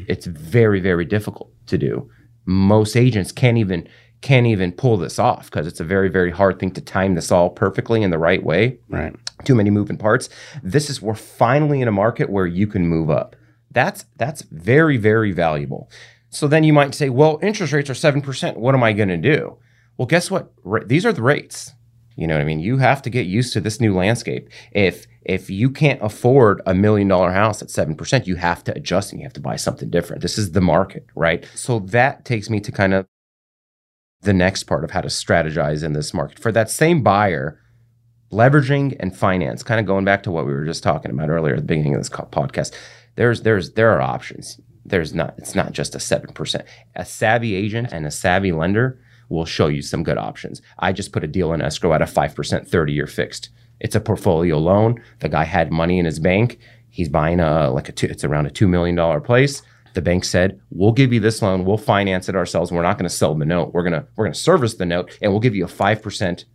[0.09, 2.09] It's very, very difficult to do.
[2.45, 3.87] Most agents can't even
[4.19, 7.31] can't even pull this off because it's a very, very hard thing to time this
[7.31, 9.15] all perfectly in the right way Right.
[9.45, 10.29] too many moving parts.
[10.61, 13.35] This is we're finally in a market where you can move up.
[13.71, 15.89] That's that's very very valuable.
[16.29, 18.57] So then you might say, well, interest rates are seven percent.
[18.57, 19.57] What am I going to do?
[19.97, 20.51] Well, guess what?
[20.87, 21.73] These are the rates.
[22.15, 22.59] You know what I mean?
[22.59, 24.49] You have to get used to this new landscape.
[24.71, 28.75] If if you can't afford a million dollar house at seven percent, you have to
[28.75, 30.21] adjust and you have to buy something different.
[30.21, 31.45] This is the market, right?
[31.55, 33.05] So that takes me to kind of
[34.21, 37.59] the next part of how to strategize in this market for that same buyer
[38.31, 41.55] leveraging and finance kind of going back to what we were just talking about earlier
[41.55, 42.73] at the beginning of this podcast
[43.15, 46.63] there's there's there are options there's not it's not just a 7%
[46.95, 48.99] a savvy agent and a savvy lender
[49.31, 52.05] will show you some good options i just put a deal in escrow at a
[52.05, 56.59] 5% 30 year fixed it's a portfolio loan the guy had money in his bank
[56.89, 59.61] he's buying a like a two, it's around a $2 million place
[59.93, 63.09] the bank said we'll give you this loan we'll finance it ourselves we're not going
[63.09, 65.41] to sell the note we're going to we're going to service the note and we'll
[65.41, 66.45] give you a 5%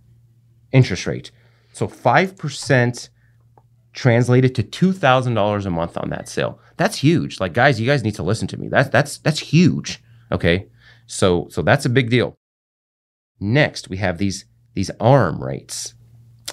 [0.72, 1.30] interest rate
[1.72, 3.08] so 5%
[3.96, 6.60] translated to $2,000 a month on that sale.
[6.76, 7.40] That's huge.
[7.40, 8.68] Like guys, you guys need to listen to me.
[8.68, 10.02] That's that's that's huge.
[10.30, 10.68] Okay?
[11.06, 12.38] So so that's a big deal.
[13.40, 14.44] Next, we have these
[14.74, 15.94] these ARM rates.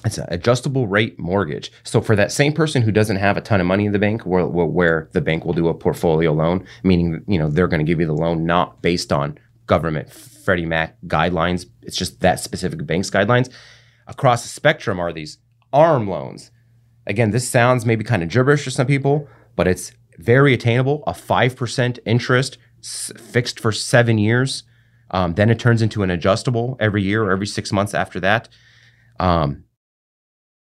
[0.06, 1.72] It's an adjustable rate mortgage.
[1.84, 4.26] So for that same person who doesn't have a ton of money in the bank,
[4.26, 7.90] where, where, the bank will do a portfolio loan, meaning you know they're going to
[7.90, 11.66] give you the loan not based on government Freddie Mac guidelines.
[11.82, 13.50] It's just that specific bank's guidelines.
[14.08, 15.38] Across the spectrum are these
[15.72, 16.52] ARM loans.
[17.08, 21.04] Again, this sounds maybe kind of gibberish to some people, but it's very attainable.
[21.08, 24.64] A five percent interest, fixed for seven years.
[25.14, 28.50] Um, then it turns into an adjustable every year or every six months after that.
[29.20, 29.64] Um,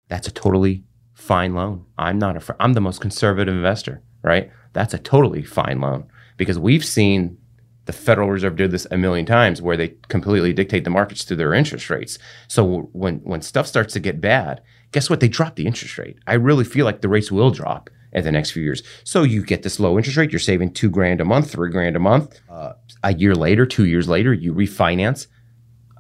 [0.09, 1.85] that's a totally fine loan.
[1.99, 2.41] I'm not a.
[2.41, 4.51] fr- I'm the most conservative investor, right?
[4.73, 6.07] That's a totally fine loan
[6.37, 7.39] because we've seen
[7.87, 11.39] the Federal Reserve do this a million times, where they completely dictate the markets through
[11.39, 12.19] their interest rates.
[12.47, 15.21] So when when stuff starts to get bad, guess what?
[15.21, 16.19] They drop the interest rate.
[16.27, 18.83] I really feel like the rates will drop in the next few years.
[19.05, 20.33] So you get this low interest rate.
[20.33, 22.41] You're saving two grand a month, three grand a month.
[22.51, 22.73] Uh,
[23.05, 25.29] a year later, two years later, you refinance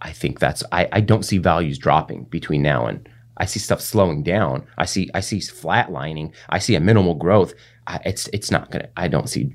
[0.02, 3.80] I think that's I, I don't see values dropping between now and I see stuff
[3.80, 4.66] slowing down.
[4.78, 6.32] I see I see flatlining.
[6.48, 7.54] I see a minimal growth.
[7.86, 8.88] I, it's it's not gonna.
[8.96, 9.54] I don't see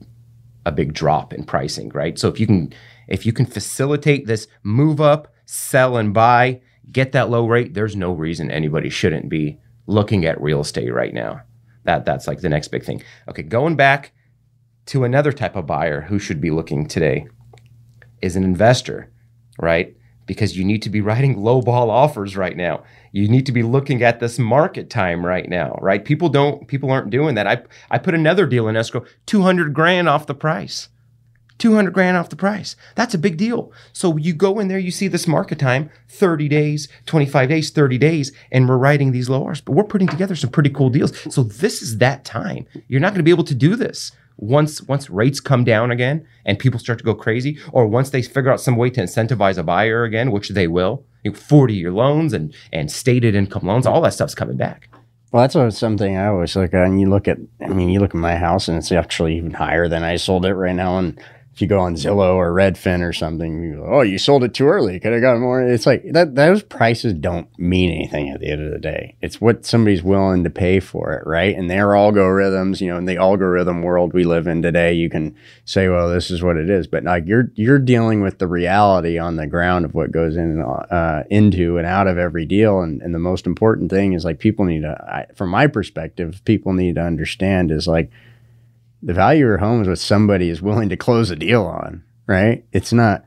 [0.65, 2.17] a big drop in pricing, right?
[2.17, 2.73] So if you can
[3.07, 7.95] if you can facilitate this move up, sell and buy, get that low rate, there's
[7.95, 11.41] no reason anybody shouldn't be looking at real estate right now.
[11.83, 13.03] That that's like the next big thing.
[13.27, 14.11] Okay, going back
[14.87, 17.27] to another type of buyer who should be looking today
[18.21, 19.11] is an investor,
[19.59, 19.95] right?
[20.25, 22.83] Because you need to be writing low ball offers right now.
[23.11, 26.03] You need to be looking at this market time right now, right?
[26.03, 27.47] People don't people aren't doing that.
[27.47, 30.89] I I put another deal in escrow, 200 grand off the price.
[31.61, 32.75] 200 grand off the price.
[32.95, 33.71] That's a big deal.
[33.93, 37.99] So you go in there, you see this market time, 30 days, 25 days, 30
[37.99, 41.13] days, and we're writing these low R's, but we're putting together some pretty cool deals.
[41.33, 42.65] So this is that time.
[42.87, 46.25] You're not going to be able to do this once once rates come down again
[46.45, 49.59] and people start to go crazy, or once they figure out some way to incentivize
[49.59, 51.05] a buyer again, which they will.
[51.31, 54.89] 40 year loans and and stated income loans, all that stuff's coming back.
[55.31, 56.85] Well, that's something I always look at.
[56.85, 59.51] And you look at, I mean, you look at my house and it's actually even
[59.51, 60.97] higher than I sold it right now.
[60.97, 61.17] And
[61.53, 64.53] if you go on Zillow or Redfin or something, you go, oh, you sold it
[64.53, 64.99] too early.
[65.01, 65.61] Could have got more.
[65.61, 66.33] It's like that.
[66.35, 69.17] Those prices don't mean anything at the end of the day.
[69.21, 71.53] It's what somebody's willing to pay for it, right?
[71.53, 75.35] And their algorithms, you know, in the algorithm world we live in today, you can
[75.65, 79.17] say, well, this is what it is, but like you're you're dealing with the reality
[79.17, 82.79] on the ground of what goes in uh, into and out of every deal.
[82.79, 86.41] And and the most important thing is like people need to, I, from my perspective,
[86.45, 88.09] people need to understand is like
[89.03, 92.03] the value of your home is what somebody is willing to close a deal on,
[92.27, 92.63] right?
[92.71, 93.25] It's not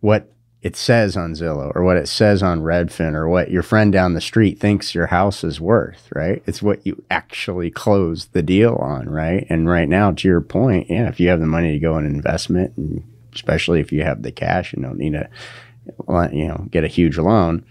[0.00, 3.92] what it says on Zillow or what it says on Redfin or what your friend
[3.92, 6.42] down the street thinks your house is worth, right?
[6.46, 9.46] It's what you actually close the deal on, right?
[9.48, 12.06] And right now, to your point, yeah, if you have the money to go in
[12.06, 15.28] investment, and especially if you have the cash and don't need to,
[16.32, 17.64] you know, get a huge loan,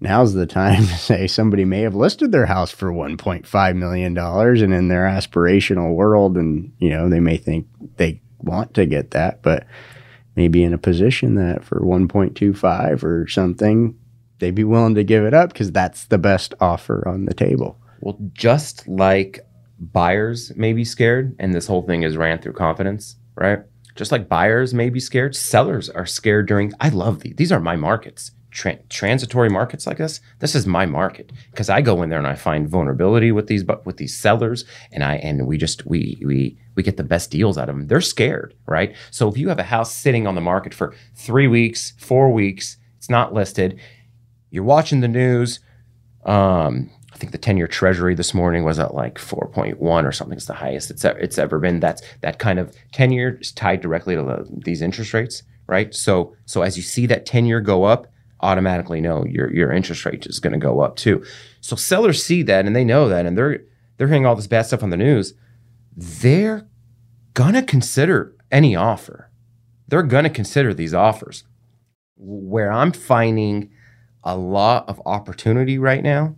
[0.00, 4.62] now's the time to say somebody may have listed their house for 1.5 million dollars
[4.62, 9.10] and in their aspirational world and you know they may think they want to get
[9.10, 9.66] that but
[10.36, 13.98] maybe in a position that for 1.25 or something
[14.38, 17.76] they'd be willing to give it up because that's the best offer on the table.
[18.00, 19.40] Well just like
[19.80, 23.60] buyers may be scared and this whole thing is ran through confidence right?
[23.94, 27.58] Just like buyers may be scared sellers are scared during i love these these are
[27.58, 32.10] my markets tra- transitory markets like this, this is my market because I go in
[32.10, 35.58] there and I find vulnerability with these but with these sellers, and I and we
[35.58, 37.86] just we we we get the best deals out of them.
[37.86, 38.94] They're scared, right?
[39.10, 42.76] So if you have a house sitting on the market for three weeks, four weeks,
[42.96, 43.78] it's not listed.
[44.50, 45.60] You're watching the news.
[46.24, 50.36] Um, I think the 10-year Treasury this morning was at like 4.1 or something.
[50.36, 51.80] It's the highest it's ever, it's ever been.
[51.80, 55.92] That's that kind of 10-year is tied directly to the, these interest rates, right?
[55.92, 58.06] So so as you see that 10-year go up,
[58.40, 61.24] automatically know your your interest rate is going to go up too.
[61.60, 63.60] So sellers see that and they know that and they're
[63.96, 65.34] they're hearing all this bad stuff on the news.
[65.96, 66.68] They're
[67.34, 69.30] gonna consider any offer.
[69.88, 71.44] They're gonna consider these offers.
[72.16, 73.70] Where I'm finding
[74.24, 76.36] a lot of opportunity right now,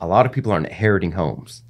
[0.00, 1.62] a lot of people are inheriting homes.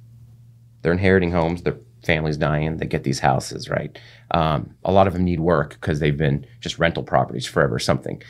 [0.81, 1.63] They're inheriting homes.
[1.63, 2.77] Their family's dying.
[2.77, 3.97] They get these houses, right?
[4.31, 8.21] Um, a lot of them need work because they've been just rental properties forever, something.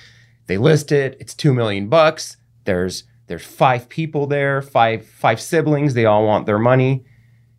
[0.48, 1.18] They list it.
[1.20, 2.38] It's two million bucks.
[2.66, 5.94] There's there's five people there, five five siblings.
[5.94, 7.06] They all want their money,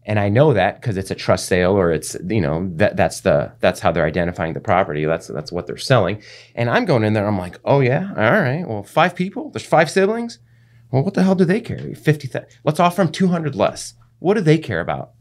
[0.05, 3.21] and I know that because it's a trust sale or it's you know that that's
[3.21, 5.05] the that's how they're identifying the property.
[5.05, 6.23] That's that's what they're selling.
[6.55, 7.27] And I'm going in there.
[7.27, 8.65] I'm like, oh yeah, all right.
[8.67, 9.51] Well, five people.
[9.51, 10.39] There's five siblings.
[10.91, 11.95] Well, what the hell do they care?
[11.95, 12.31] Fifty.
[12.63, 13.95] Let's offer them two hundred less.
[14.19, 15.13] What do they care about?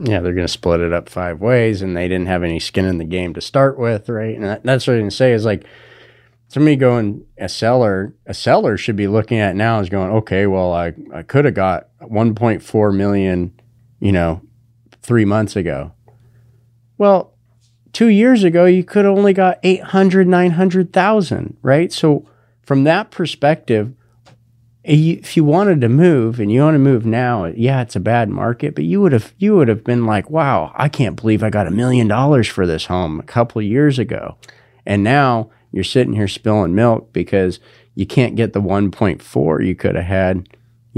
[0.00, 2.84] Yeah, they're going to split it up five ways, and they didn't have any skin
[2.84, 4.34] in the game to start with, right?
[4.36, 5.64] And that, that's what going to say is like
[6.48, 10.72] somebody going a seller a seller should be looking at now is going okay well
[10.72, 13.52] i, I could have got 1.4 million
[14.00, 14.42] you know
[15.02, 15.92] three months ago.
[16.96, 17.32] Well
[17.92, 21.92] two years ago you could only got 800 900000 right?
[21.92, 22.28] So
[22.62, 23.94] from that perspective
[24.84, 28.28] if you wanted to move and you want to move now yeah it's a bad
[28.28, 31.50] market but you would have you would have been like wow i can't believe i
[31.50, 34.36] got a million dollars for this home a couple of years ago.
[34.86, 37.60] And now you're sitting here spilling milk because
[37.94, 40.48] you can't get the 1.4 you could have had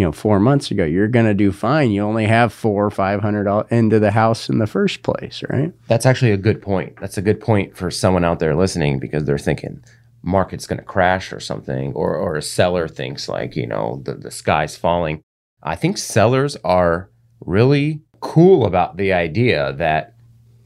[0.00, 0.84] you know four months ago.
[0.84, 1.90] You're going to do fine.
[1.90, 5.74] You only have four or five hundred into the house in the first place right?
[5.88, 6.96] That's actually a good point.
[7.00, 9.84] That's a good point for someone out there listening because they're thinking
[10.22, 14.14] market's going to crash or something or, or a seller thinks like you know the,
[14.14, 15.20] the sky's falling.
[15.62, 17.10] I think sellers are
[17.44, 20.14] really cool about the idea that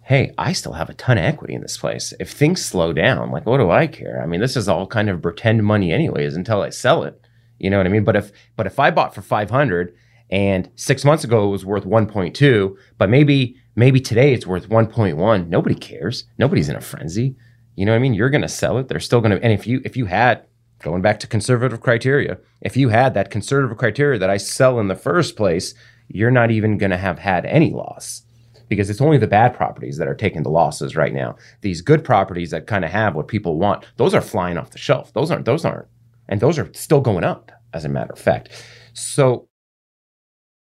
[0.04, 2.12] hey, I still have a ton of equity in this place.
[2.20, 4.22] If things slow down, like what do I care?
[4.22, 7.18] I mean, this is all kind of pretend money anyways until I sell it.
[7.58, 8.04] You know what I mean?
[8.04, 9.94] But if but if I bought for 500
[10.30, 15.48] and 6 months ago it was worth 1.2, but maybe maybe today it's worth 1.1,
[15.48, 16.24] nobody cares.
[16.36, 17.36] Nobody's in a frenzy.
[17.74, 18.14] You know what I mean?
[18.14, 18.88] You're going to sell it.
[18.88, 20.44] They're still going to and if you if you had
[20.82, 24.88] going back to conservative criteria, if you had that conservative criteria that I sell in
[24.88, 25.72] the first place,
[26.08, 28.24] you're not even going to have had any loss
[28.68, 31.36] because it's only the bad properties that are taking the losses right now.
[31.60, 34.78] These good properties that kind of have what people want, those are flying off the
[34.78, 35.12] shelf.
[35.12, 35.88] Those aren't, those aren't.
[36.28, 38.50] And those are still going up, as a matter of fact.
[38.94, 39.48] So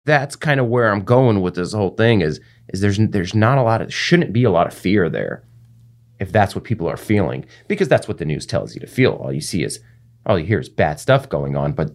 [0.04, 3.58] that's kind of where I'm going with this whole thing is, is there's there's not
[3.58, 5.44] a lot of shouldn't be a lot of fear there
[6.18, 9.12] if that's what people are feeling, because that's what the news tells you to feel.
[9.12, 9.80] All you see is
[10.24, 11.72] all you hear is bad stuff going on.
[11.72, 11.90] But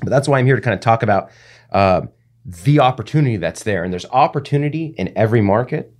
[0.00, 1.30] but that's why I'm here to kind of talk about
[1.72, 2.02] uh,
[2.48, 3.84] the opportunity that's there.
[3.84, 5.92] And there's opportunity in every market.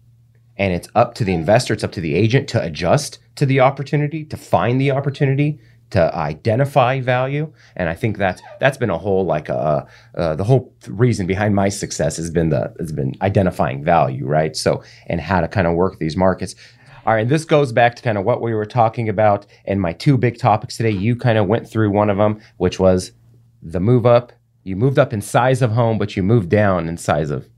[0.56, 3.61] And it's up to the investor, it's up to the agent to adjust to the
[3.61, 7.52] opportunity, to find the opportunity, to identify value.
[7.76, 9.84] And I think that's that's been a whole like uh,
[10.16, 14.56] uh, the whole reason behind my success has been the has been identifying value, right?
[14.56, 16.54] So and how to kind of work these markets.
[17.06, 19.80] All right, and this goes back to kind of what we were talking about and
[19.80, 20.90] my two big topics today.
[20.90, 23.12] You kind of went through one of them, which was
[23.62, 24.32] the move up
[24.68, 27.48] you moved up in size of home, but you moved down in size of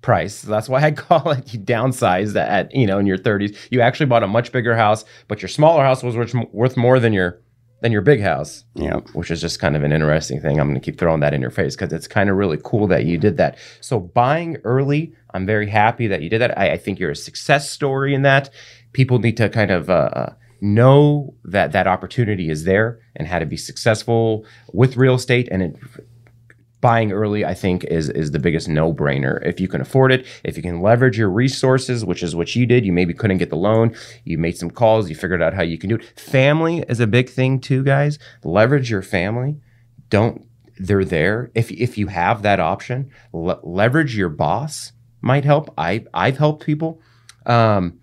[0.00, 0.36] price.
[0.36, 3.56] So that's why I call it you downsized at you know in your 30s.
[3.70, 6.16] You actually bought a much bigger house, but your smaller house was
[6.52, 7.40] worth more than your
[7.82, 8.64] than your big house.
[8.74, 10.58] Yeah, which is just kind of an interesting thing.
[10.58, 12.86] I'm going to keep throwing that in your face because it's kind of really cool
[12.86, 13.58] that you did that.
[13.80, 16.56] So buying early, I'm very happy that you did that.
[16.58, 18.48] I, I think you're a success story in that.
[18.92, 19.90] People need to kind of.
[19.90, 25.14] Uh, uh know that that opportunity is there and how to be successful with real
[25.14, 25.76] estate and it,
[26.80, 29.44] buying early i think is is the biggest no-brainer.
[29.44, 32.66] If you can afford it if you can leverage your resources which is what you
[32.66, 35.62] did you maybe couldn't get the loan you made some calls you figured out how
[35.62, 36.20] you can do it.
[36.20, 38.18] Family is a big thing too guys.
[38.44, 39.60] Leverage your family.
[40.10, 40.46] Don't
[40.78, 41.50] they're there.
[41.54, 45.72] If if you have that option le- leverage your boss might help.
[45.78, 47.00] I i've helped people
[47.46, 47.98] um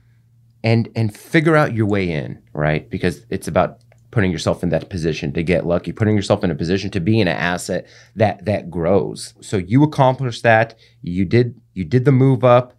[0.63, 2.89] and and figure out your way in right?
[2.89, 3.79] Because it's about
[4.13, 7.19] putting yourself in that position to get lucky, putting yourself in a position to be
[7.19, 9.33] an asset that that grows.
[9.41, 10.77] So you accomplished that.
[11.01, 12.73] You did you did the move up.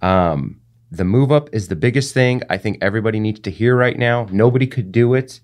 [0.00, 3.98] Um, the move up is the biggest thing I think everybody needs to hear right
[3.98, 4.26] now.
[4.30, 5.40] Nobody could do it.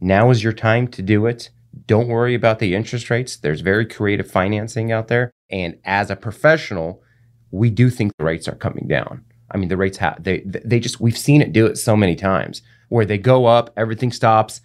[0.00, 1.50] Now is your time to do it.
[1.86, 3.36] Don't worry about the interest rates.
[3.36, 5.32] There's very creative financing out there.
[5.50, 7.02] And as a professional,
[7.50, 9.24] we do think the rates are coming down.
[9.50, 12.14] I mean, the rates have they they just we've seen it do it so many
[12.14, 14.60] times where they go up, everything stops,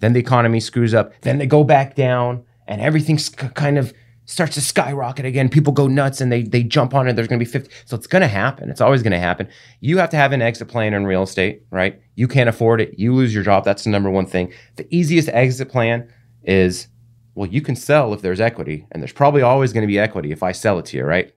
[0.00, 3.16] then the economy screws up, then they go back down, and everything
[3.54, 3.94] kind of
[4.26, 5.48] starts to skyrocket again.
[5.48, 7.16] People go nuts and they they jump on it.
[7.16, 7.70] There's going to be 50.
[7.86, 8.68] So it's going to happen.
[8.68, 9.48] It's always going to happen.
[9.80, 11.98] You have to have an exit plan in real estate, right?
[12.14, 12.98] You can't afford it.
[12.98, 13.64] You lose your job.
[13.64, 14.52] That's the number one thing.
[14.76, 16.88] The easiest exit plan is
[17.34, 20.30] well, you can sell if there's equity, and there's probably always going to be equity
[20.30, 21.32] if I sell it to you, right?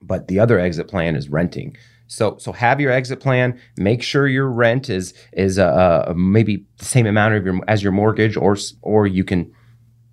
[0.00, 1.76] But the other exit plan is renting.
[2.12, 3.58] So so have your exit plan.
[3.78, 5.64] Make sure your rent is is uh,
[6.08, 9.50] uh, maybe the same amount of your as your mortgage, or or you can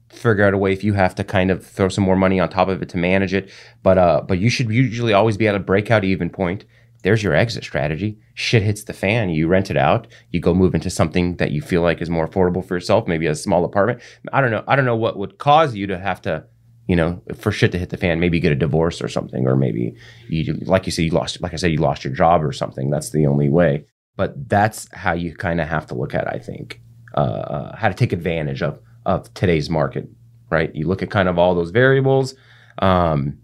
[0.09, 2.47] figure out a way if you have to kind of throw some more money on
[2.47, 3.51] top of it to manage it.
[3.83, 6.63] But uh, but you should usually always be at a breakout even point.
[7.03, 8.17] There's your exit strategy.
[8.33, 9.29] Shit hits the fan.
[9.29, 10.07] You rent it out.
[10.31, 13.09] You go move into something that you feel like is more affordable for yourself.
[13.09, 14.01] Maybe a small apartment.
[14.31, 14.63] I don't know.
[14.69, 16.45] I don't know what would cause you to have to
[16.89, 19.47] you know, for shit to hit the fan, maybe you get a divorce or something,
[19.47, 19.95] or maybe
[20.28, 22.89] you, like you said, you lost, like I said, you lost your job or something.
[22.89, 23.86] That's the only way.
[24.15, 26.82] But that's how you kind of have to look at, I think,
[27.15, 30.10] uh, uh, how to take advantage of of today's market,
[30.49, 30.73] right?
[30.73, 32.34] You look at kind of all those variables.
[32.80, 33.38] Um,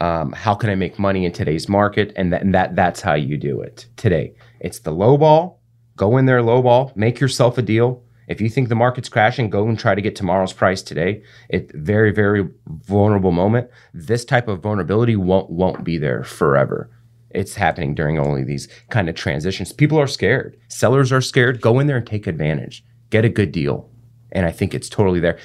[0.00, 2.12] um, how can I make money in today's market?
[2.14, 4.34] And that, and that that's how you do it today.
[4.60, 5.60] It's the low ball.
[5.96, 6.92] Go in there, low ball.
[6.94, 10.16] Make yourself a deal if you think the market's crashing, go and try to get
[10.16, 11.22] tomorrow's price today.
[11.48, 13.70] It's very, very vulnerable moment.
[13.94, 16.90] This type of vulnerability won't won't be there forever.
[17.30, 19.72] It's happening during only these kind of transitions.
[19.72, 20.58] People are scared.
[20.68, 21.60] Sellers are scared.
[21.60, 22.84] Go in there and take advantage.
[23.10, 23.90] Get a good deal.
[24.32, 25.38] And I think it's totally there.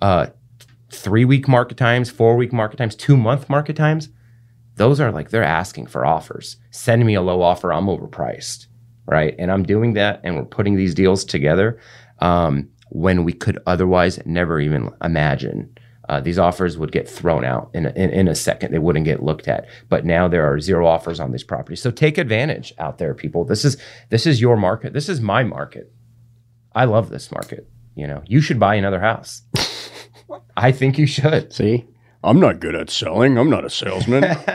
[0.00, 0.28] Uh,
[0.90, 4.08] three week market times, four week market times, two month market times.
[4.76, 6.56] Those are like they're asking for offers.
[6.70, 7.72] Send me a low offer.
[7.72, 8.68] I'm overpriced
[9.06, 9.34] right?
[9.38, 11.78] And I'm doing that, and we're putting these deals together
[12.20, 15.76] um, when we could otherwise never even imagine.
[16.08, 18.72] Uh, these offers would get thrown out in a, in, in, a second.
[18.72, 19.66] They wouldn't get looked at.
[19.88, 21.80] But now there are zero offers on these properties.
[21.80, 23.44] So take advantage out there, people.
[23.44, 23.76] This is
[24.10, 24.92] this is your market.
[24.92, 25.92] This is my market.
[26.74, 27.68] I love this market.
[27.94, 29.42] You know, you should buy another house.
[30.56, 31.52] I think you should.
[31.52, 31.86] See,
[32.24, 33.38] I'm not good at selling.
[33.38, 34.24] I'm not a salesman.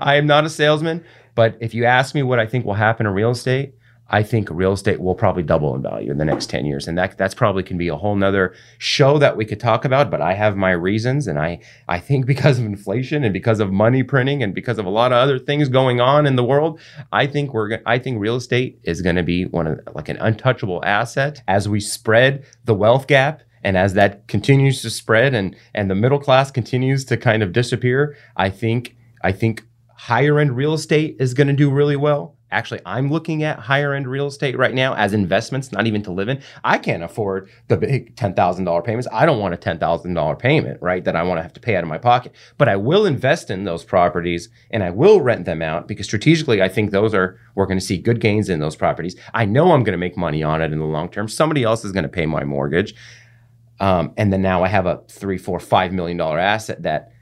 [0.00, 1.04] I am not a salesman.
[1.34, 3.74] But if you ask me what I think will happen in real estate,
[4.12, 6.88] I think real estate will probably double in value in the next 10 years.
[6.88, 10.10] And that that's probably can be a whole nother show that we could talk about.
[10.10, 11.28] But I have my reasons.
[11.28, 14.86] And I I think because of inflation and because of money printing and because of
[14.86, 16.80] a lot of other things going on in the world,
[17.12, 20.84] I think we're I think real estate is to be one of like an untouchable
[20.84, 25.90] asset as we spread the wealth gap and as that continues to spread and and
[25.90, 30.74] the middle class continues to kind of disappear, I think I think higher end real
[30.74, 32.36] estate is to do really well.
[32.52, 36.10] Actually, I'm looking at higher end real estate right now as investments, not even to
[36.10, 36.42] live in.
[36.64, 39.08] I can't afford the big $10,000 payments.
[39.12, 41.04] I don't want a $10,000 payment, right?
[41.04, 42.34] That I want to have to pay out of my pocket.
[42.58, 46.60] But I will invest in those properties and I will rent them out because strategically,
[46.60, 49.16] I think those are, we're going to see good gains in those properties.
[49.34, 51.28] I know I'm going to make money on it in the long term.
[51.28, 52.94] Somebody else is going to pay my mortgage.
[53.78, 57.12] Um, and then now I have a three, four, five million dollar asset that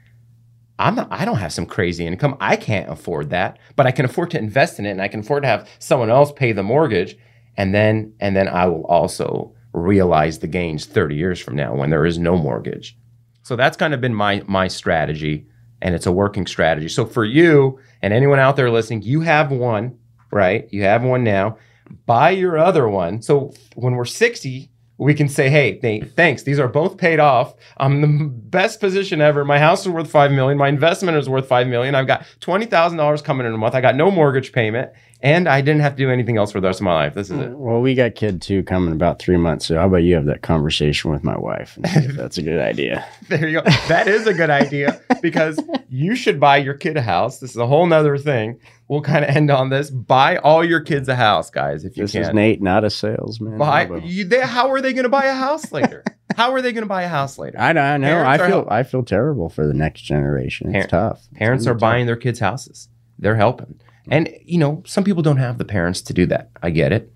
[0.79, 2.37] I'm not, I don't have some crazy income.
[2.39, 5.19] I can't afford that, but I can afford to invest in it and I can
[5.19, 7.17] afford to have someone else pay the mortgage.
[7.57, 11.89] And then, and then I will also realize the gains 30 years from now when
[11.89, 12.97] there is no mortgage.
[13.43, 15.45] So that's kind of been my, my strategy
[15.81, 16.87] and it's a working strategy.
[16.87, 19.97] So for you and anyone out there listening, you have one,
[20.31, 20.67] right?
[20.71, 21.57] You have one now.
[22.05, 23.21] Buy your other one.
[23.21, 26.43] So when we're 60, we can say, "Hey, Nate, thanks.
[26.43, 27.55] These are both paid off.
[27.77, 29.45] I'm the best position ever.
[29.45, 30.57] My house is worth five million.
[30.57, 31.95] My investment is worth five million.
[31.95, 33.75] I've got twenty thousand dollars coming in a month.
[33.75, 34.91] I got no mortgage payment,
[35.21, 37.13] and I didn't have to do anything else for the rest of my life.
[37.13, 37.51] This is it.
[37.51, 39.65] Well, we got kid two coming about three months.
[39.65, 41.75] So how about you have that conversation with my wife?
[41.77, 43.05] And see if that's a good idea.
[43.29, 43.69] There you go.
[43.89, 47.39] That is a good idea because you should buy your kid a house.
[47.39, 48.59] This is a whole nother thing.
[48.87, 49.91] We'll kind of end on this.
[49.91, 52.21] Buy all your kids a house, guys, if you This can.
[52.23, 53.59] is Nate, not a salesman.
[53.59, 56.03] Buy, How you, they, how are they going to buy a house later?
[56.35, 57.59] how are they going to buy a house later?
[57.59, 57.81] I know.
[57.81, 58.07] I know.
[58.07, 58.67] Parents I feel.
[58.71, 60.73] I feel terrible for the next generation.
[60.75, 61.27] It's Par- tough.
[61.35, 61.81] Parents are tough.
[61.81, 62.89] buying their kids houses.
[63.19, 63.79] They're helping.
[64.11, 66.49] And you know, some people don't have the parents to do that.
[66.61, 67.11] I get it.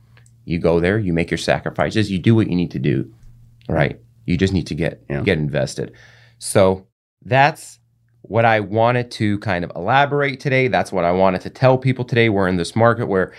[0.46, 3.12] You go there, you make your sacrifices, you do what you need to do.
[3.70, 4.00] Right?
[4.26, 5.22] You just need to get Yeah.
[5.22, 5.94] get invested.
[6.38, 6.88] So
[7.24, 7.80] that's
[8.22, 10.68] what I wanted to kind of elaborate today.
[10.68, 12.30] That's what I wanted to tell people today.
[12.30, 13.34] We're in this market where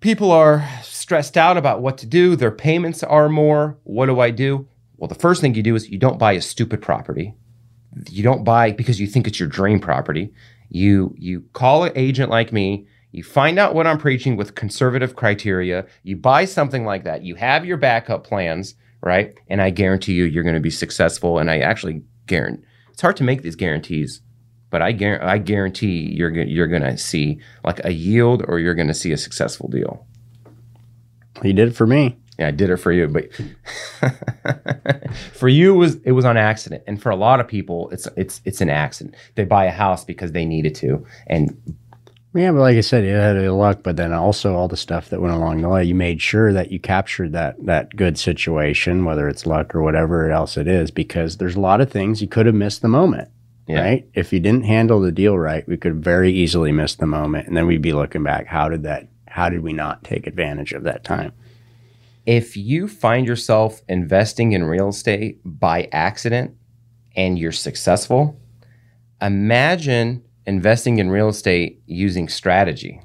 [0.00, 2.36] people are stressed out about what to do.
[2.36, 3.78] Their payments are more.
[3.84, 4.66] What do I do?
[4.96, 7.34] Well, the first thing you do is you don't buy a stupid property.
[8.10, 10.32] You don't buy because you think it's your dream property.
[10.74, 12.86] You you call an agent like me.
[13.10, 15.84] You find out what I'm preaching with conservative criteria.
[16.02, 17.22] You buy something like that.
[17.22, 19.38] You have your backup plans, right?
[19.48, 21.38] And I guarantee you, you're going to be successful.
[21.38, 24.22] And I actually guarantee it's hard to make these guarantees,
[24.70, 28.74] but I guarantee I guarantee you're you're going to see like a yield or you're
[28.74, 30.06] going to see a successful deal.
[31.42, 32.16] He did it for me.
[32.42, 33.28] Yeah, I did it for you, but
[35.32, 38.08] for you it was it was on accident, and for a lot of people, it's
[38.16, 39.14] it's it's an accident.
[39.36, 41.56] They buy a house because they needed to, and
[42.34, 45.08] Yeah, but like I said, you had the luck, but then also all the stuff
[45.10, 45.84] that went along the way.
[45.84, 50.28] You made sure that you captured that that good situation, whether it's luck or whatever
[50.32, 53.28] else it is, because there's a lot of things you could have missed the moment.
[53.68, 53.82] Yeah.
[53.82, 54.08] Right?
[54.14, 57.56] If you didn't handle the deal right, we could very easily miss the moment, and
[57.56, 58.48] then we'd be looking back.
[58.48, 59.06] How did that?
[59.28, 61.32] How did we not take advantage of that time?
[62.26, 66.56] If you find yourself investing in real estate by accident
[67.16, 68.40] and you're successful,
[69.20, 73.00] imagine investing in real estate using strategy.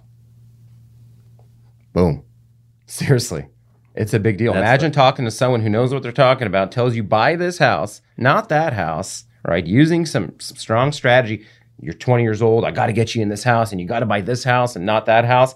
[1.94, 2.24] Boom.
[2.86, 3.48] Seriously.
[3.96, 4.54] It's a big deal.
[4.54, 7.58] That's Imagine talking to someone who knows what they're talking about, tells you buy this
[7.58, 9.66] house, not that house, right?
[9.66, 11.46] Using some, some strong strategy.
[11.82, 12.64] You're 20 years old.
[12.64, 14.76] I got to get you in this house, and you got to buy this house
[14.76, 15.56] and not that house.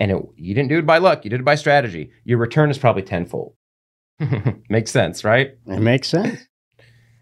[0.00, 1.24] And it, you didn't do it by luck.
[1.24, 2.10] You did it by strategy.
[2.24, 3.54] Your return is probably tenfold.
[4.68, 5.52] Makes sense, right?
[5.66, 6.40] It makes sense.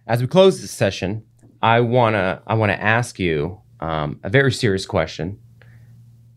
[0.07, 1.25] As we close this session,
[1.61, 5.39] I wanna I wanna ask you um, a very serious question.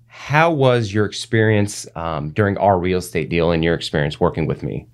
[0.08, 4.62] How was your experience um, during our real estate deal and your experience working with
[4.62, 4.88] me?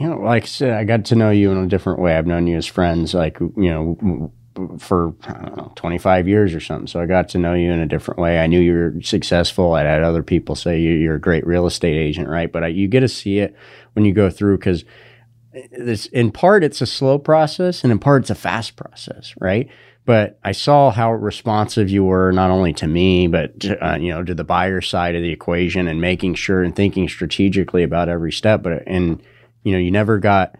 [0.00, 2.16] you know, like I said, I got to know you in a different way.
[2.16, 4.32] I've known you as friends, like you know,
[4.78, 6.86] for I don't know, 25 years or something.
[6.86, 8.40] So I got to know you in a different way.
[8.40, 9.74] I knew you were successful.
[9.74, 12.50] I had other people say you- you're a great real estate agent, right?
[12.50, 13.54] But I, you get to see it
[13.92, 14.84] when you go through because
[15.72, 19.68] this in part it's a slow process and in part it's a fast process, right?
[20.06, 24.10] But I saw how responsive you were not only to me but to, uh, you
[24.10, 28.08] know to the buyer side of the equation and making sure and thinking strategically about
[28.08, 28.62] every step.
[28.62, 29.22] But and
[29.62, 30.56] you know you never got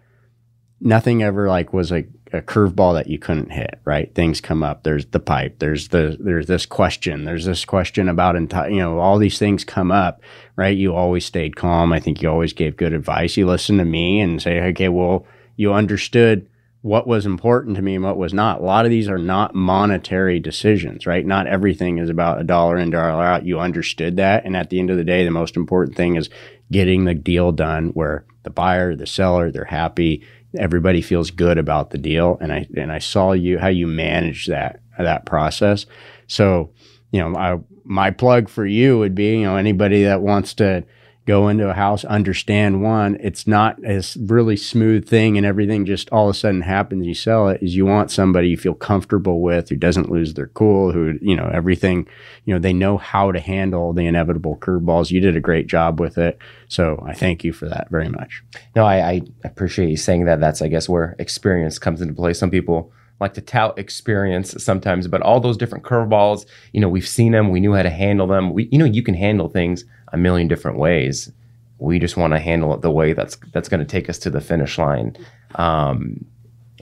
[0.80, 4.82] nothing ever like was a, a curveball that you couldn't hit right things come up
[4.82, 8.98] there's the pipe there's the there's this question there's this question about enti- you know
[8.98, 10.22] all these things come up
[10.56, 13.84] right you always stayed calm i think you always gave good advice you listened to
[13.84, 15.26] me and say okay well
[15.56, 16.48] you understood
[16.82, 18.60] what was important to me and what was not.
[18.60, 21.26] A lot of these are not monetary decisions, right?
[21.26, 23.44] Not everything is about a dollar in, dollar out.
[23.44, 24.44] You understood that.
[24.46, 26.30] And at the end of the day, the most important thing is
[26.72, 30.26] getting the deal done where the buyer, the seller, they're happy.
[30.58, 32.38] Everybody feels good about the deal.
[32.40, 35.86] And I, and I saw you, how you manage that, that process.
[36.26, 36.72] So,
[37.12, 40.84] you know, I, my plug for you would be, you know, anybody that wants to,
[41.26, 46.08] go into a house, understand one, it's not a really smooth thing and everything just
[46.10, 47.06] all of a sudden happens.
[47.06, 50.48] You sell it is you want somebody you feel comfortable with who doesn't lose their
[50.48, 52.08] cool, who, you know, everything,
[52.46, 55.10] you know, they know how to handle the inevitable curveballs.
[55.10, 56.38] You did a great job with it.
[56.68, 58.42] So I thank you for that very much.
[58.74, 60.40] No, I, I appreciate you saying that.
[60.40, 62.32] That's, I guess, where experience comes into play.
[62.32, 67.06] Some people, like to tout experience sometimes, but all those different curveballs, you know, we've
[67.06, 68.52] seen them, we knew how to handle them.
[68.52, 71.30] We, you know, you can handle things a million different ways.
[71.78, 74.30] We just want to handle it the way that's that's going to take us to
[74.30, 75.16] the finish line,
[75.54, 76.24] um,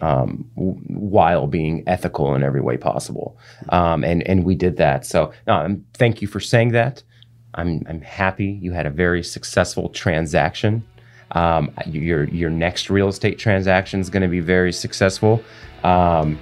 [0.01, 3.39] um, while being ethical in every way possible.
[3.68, 5.07] Um, and and we did that.
[5.07, 7.03] So um, thank you for saying that.
[7.55, 10.84] I'm I'm happy you had a very successful transaction.
[11.32, 15.43] Um, your your next real estate transaction is going to be very successful.
[15.84, 16.38] Um,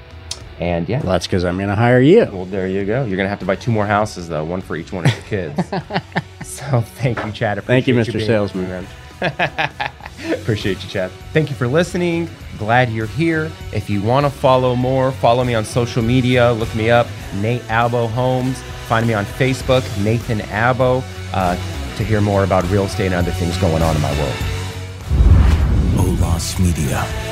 [0.59, 2.27] and yeah, well, that's because I'm going to hire you.
[2.33, 3.05] Well, there you go.
[3.05, 5.13] You're going to have to buy two more houses, though, one for each one of
[5.13, 5.69] your kids.
[6.43, 7.63] so thank you, Chad.
[7.65, 8.15] Thank you, Mr.
[8.15, 8.87] You Salesman.
[10.41, 11.11] Appreciate you, Chad.
[11.33, 12.29] Thank you for listening.
[12.59, 13.51] Glad you're here.
[13.75, 16.53] If you want to follow more, follow me on social media.
[16.53, 18.61] Look me up, Nate Abo Homes.
[18.89, 21.03] Find me on Facebook, Nathan Abo,
[21.35, 21.55] uh,
[21.97, 24.37] to hear more about real estate and other things going on in my world.
[25.99, 27.26] Olas Media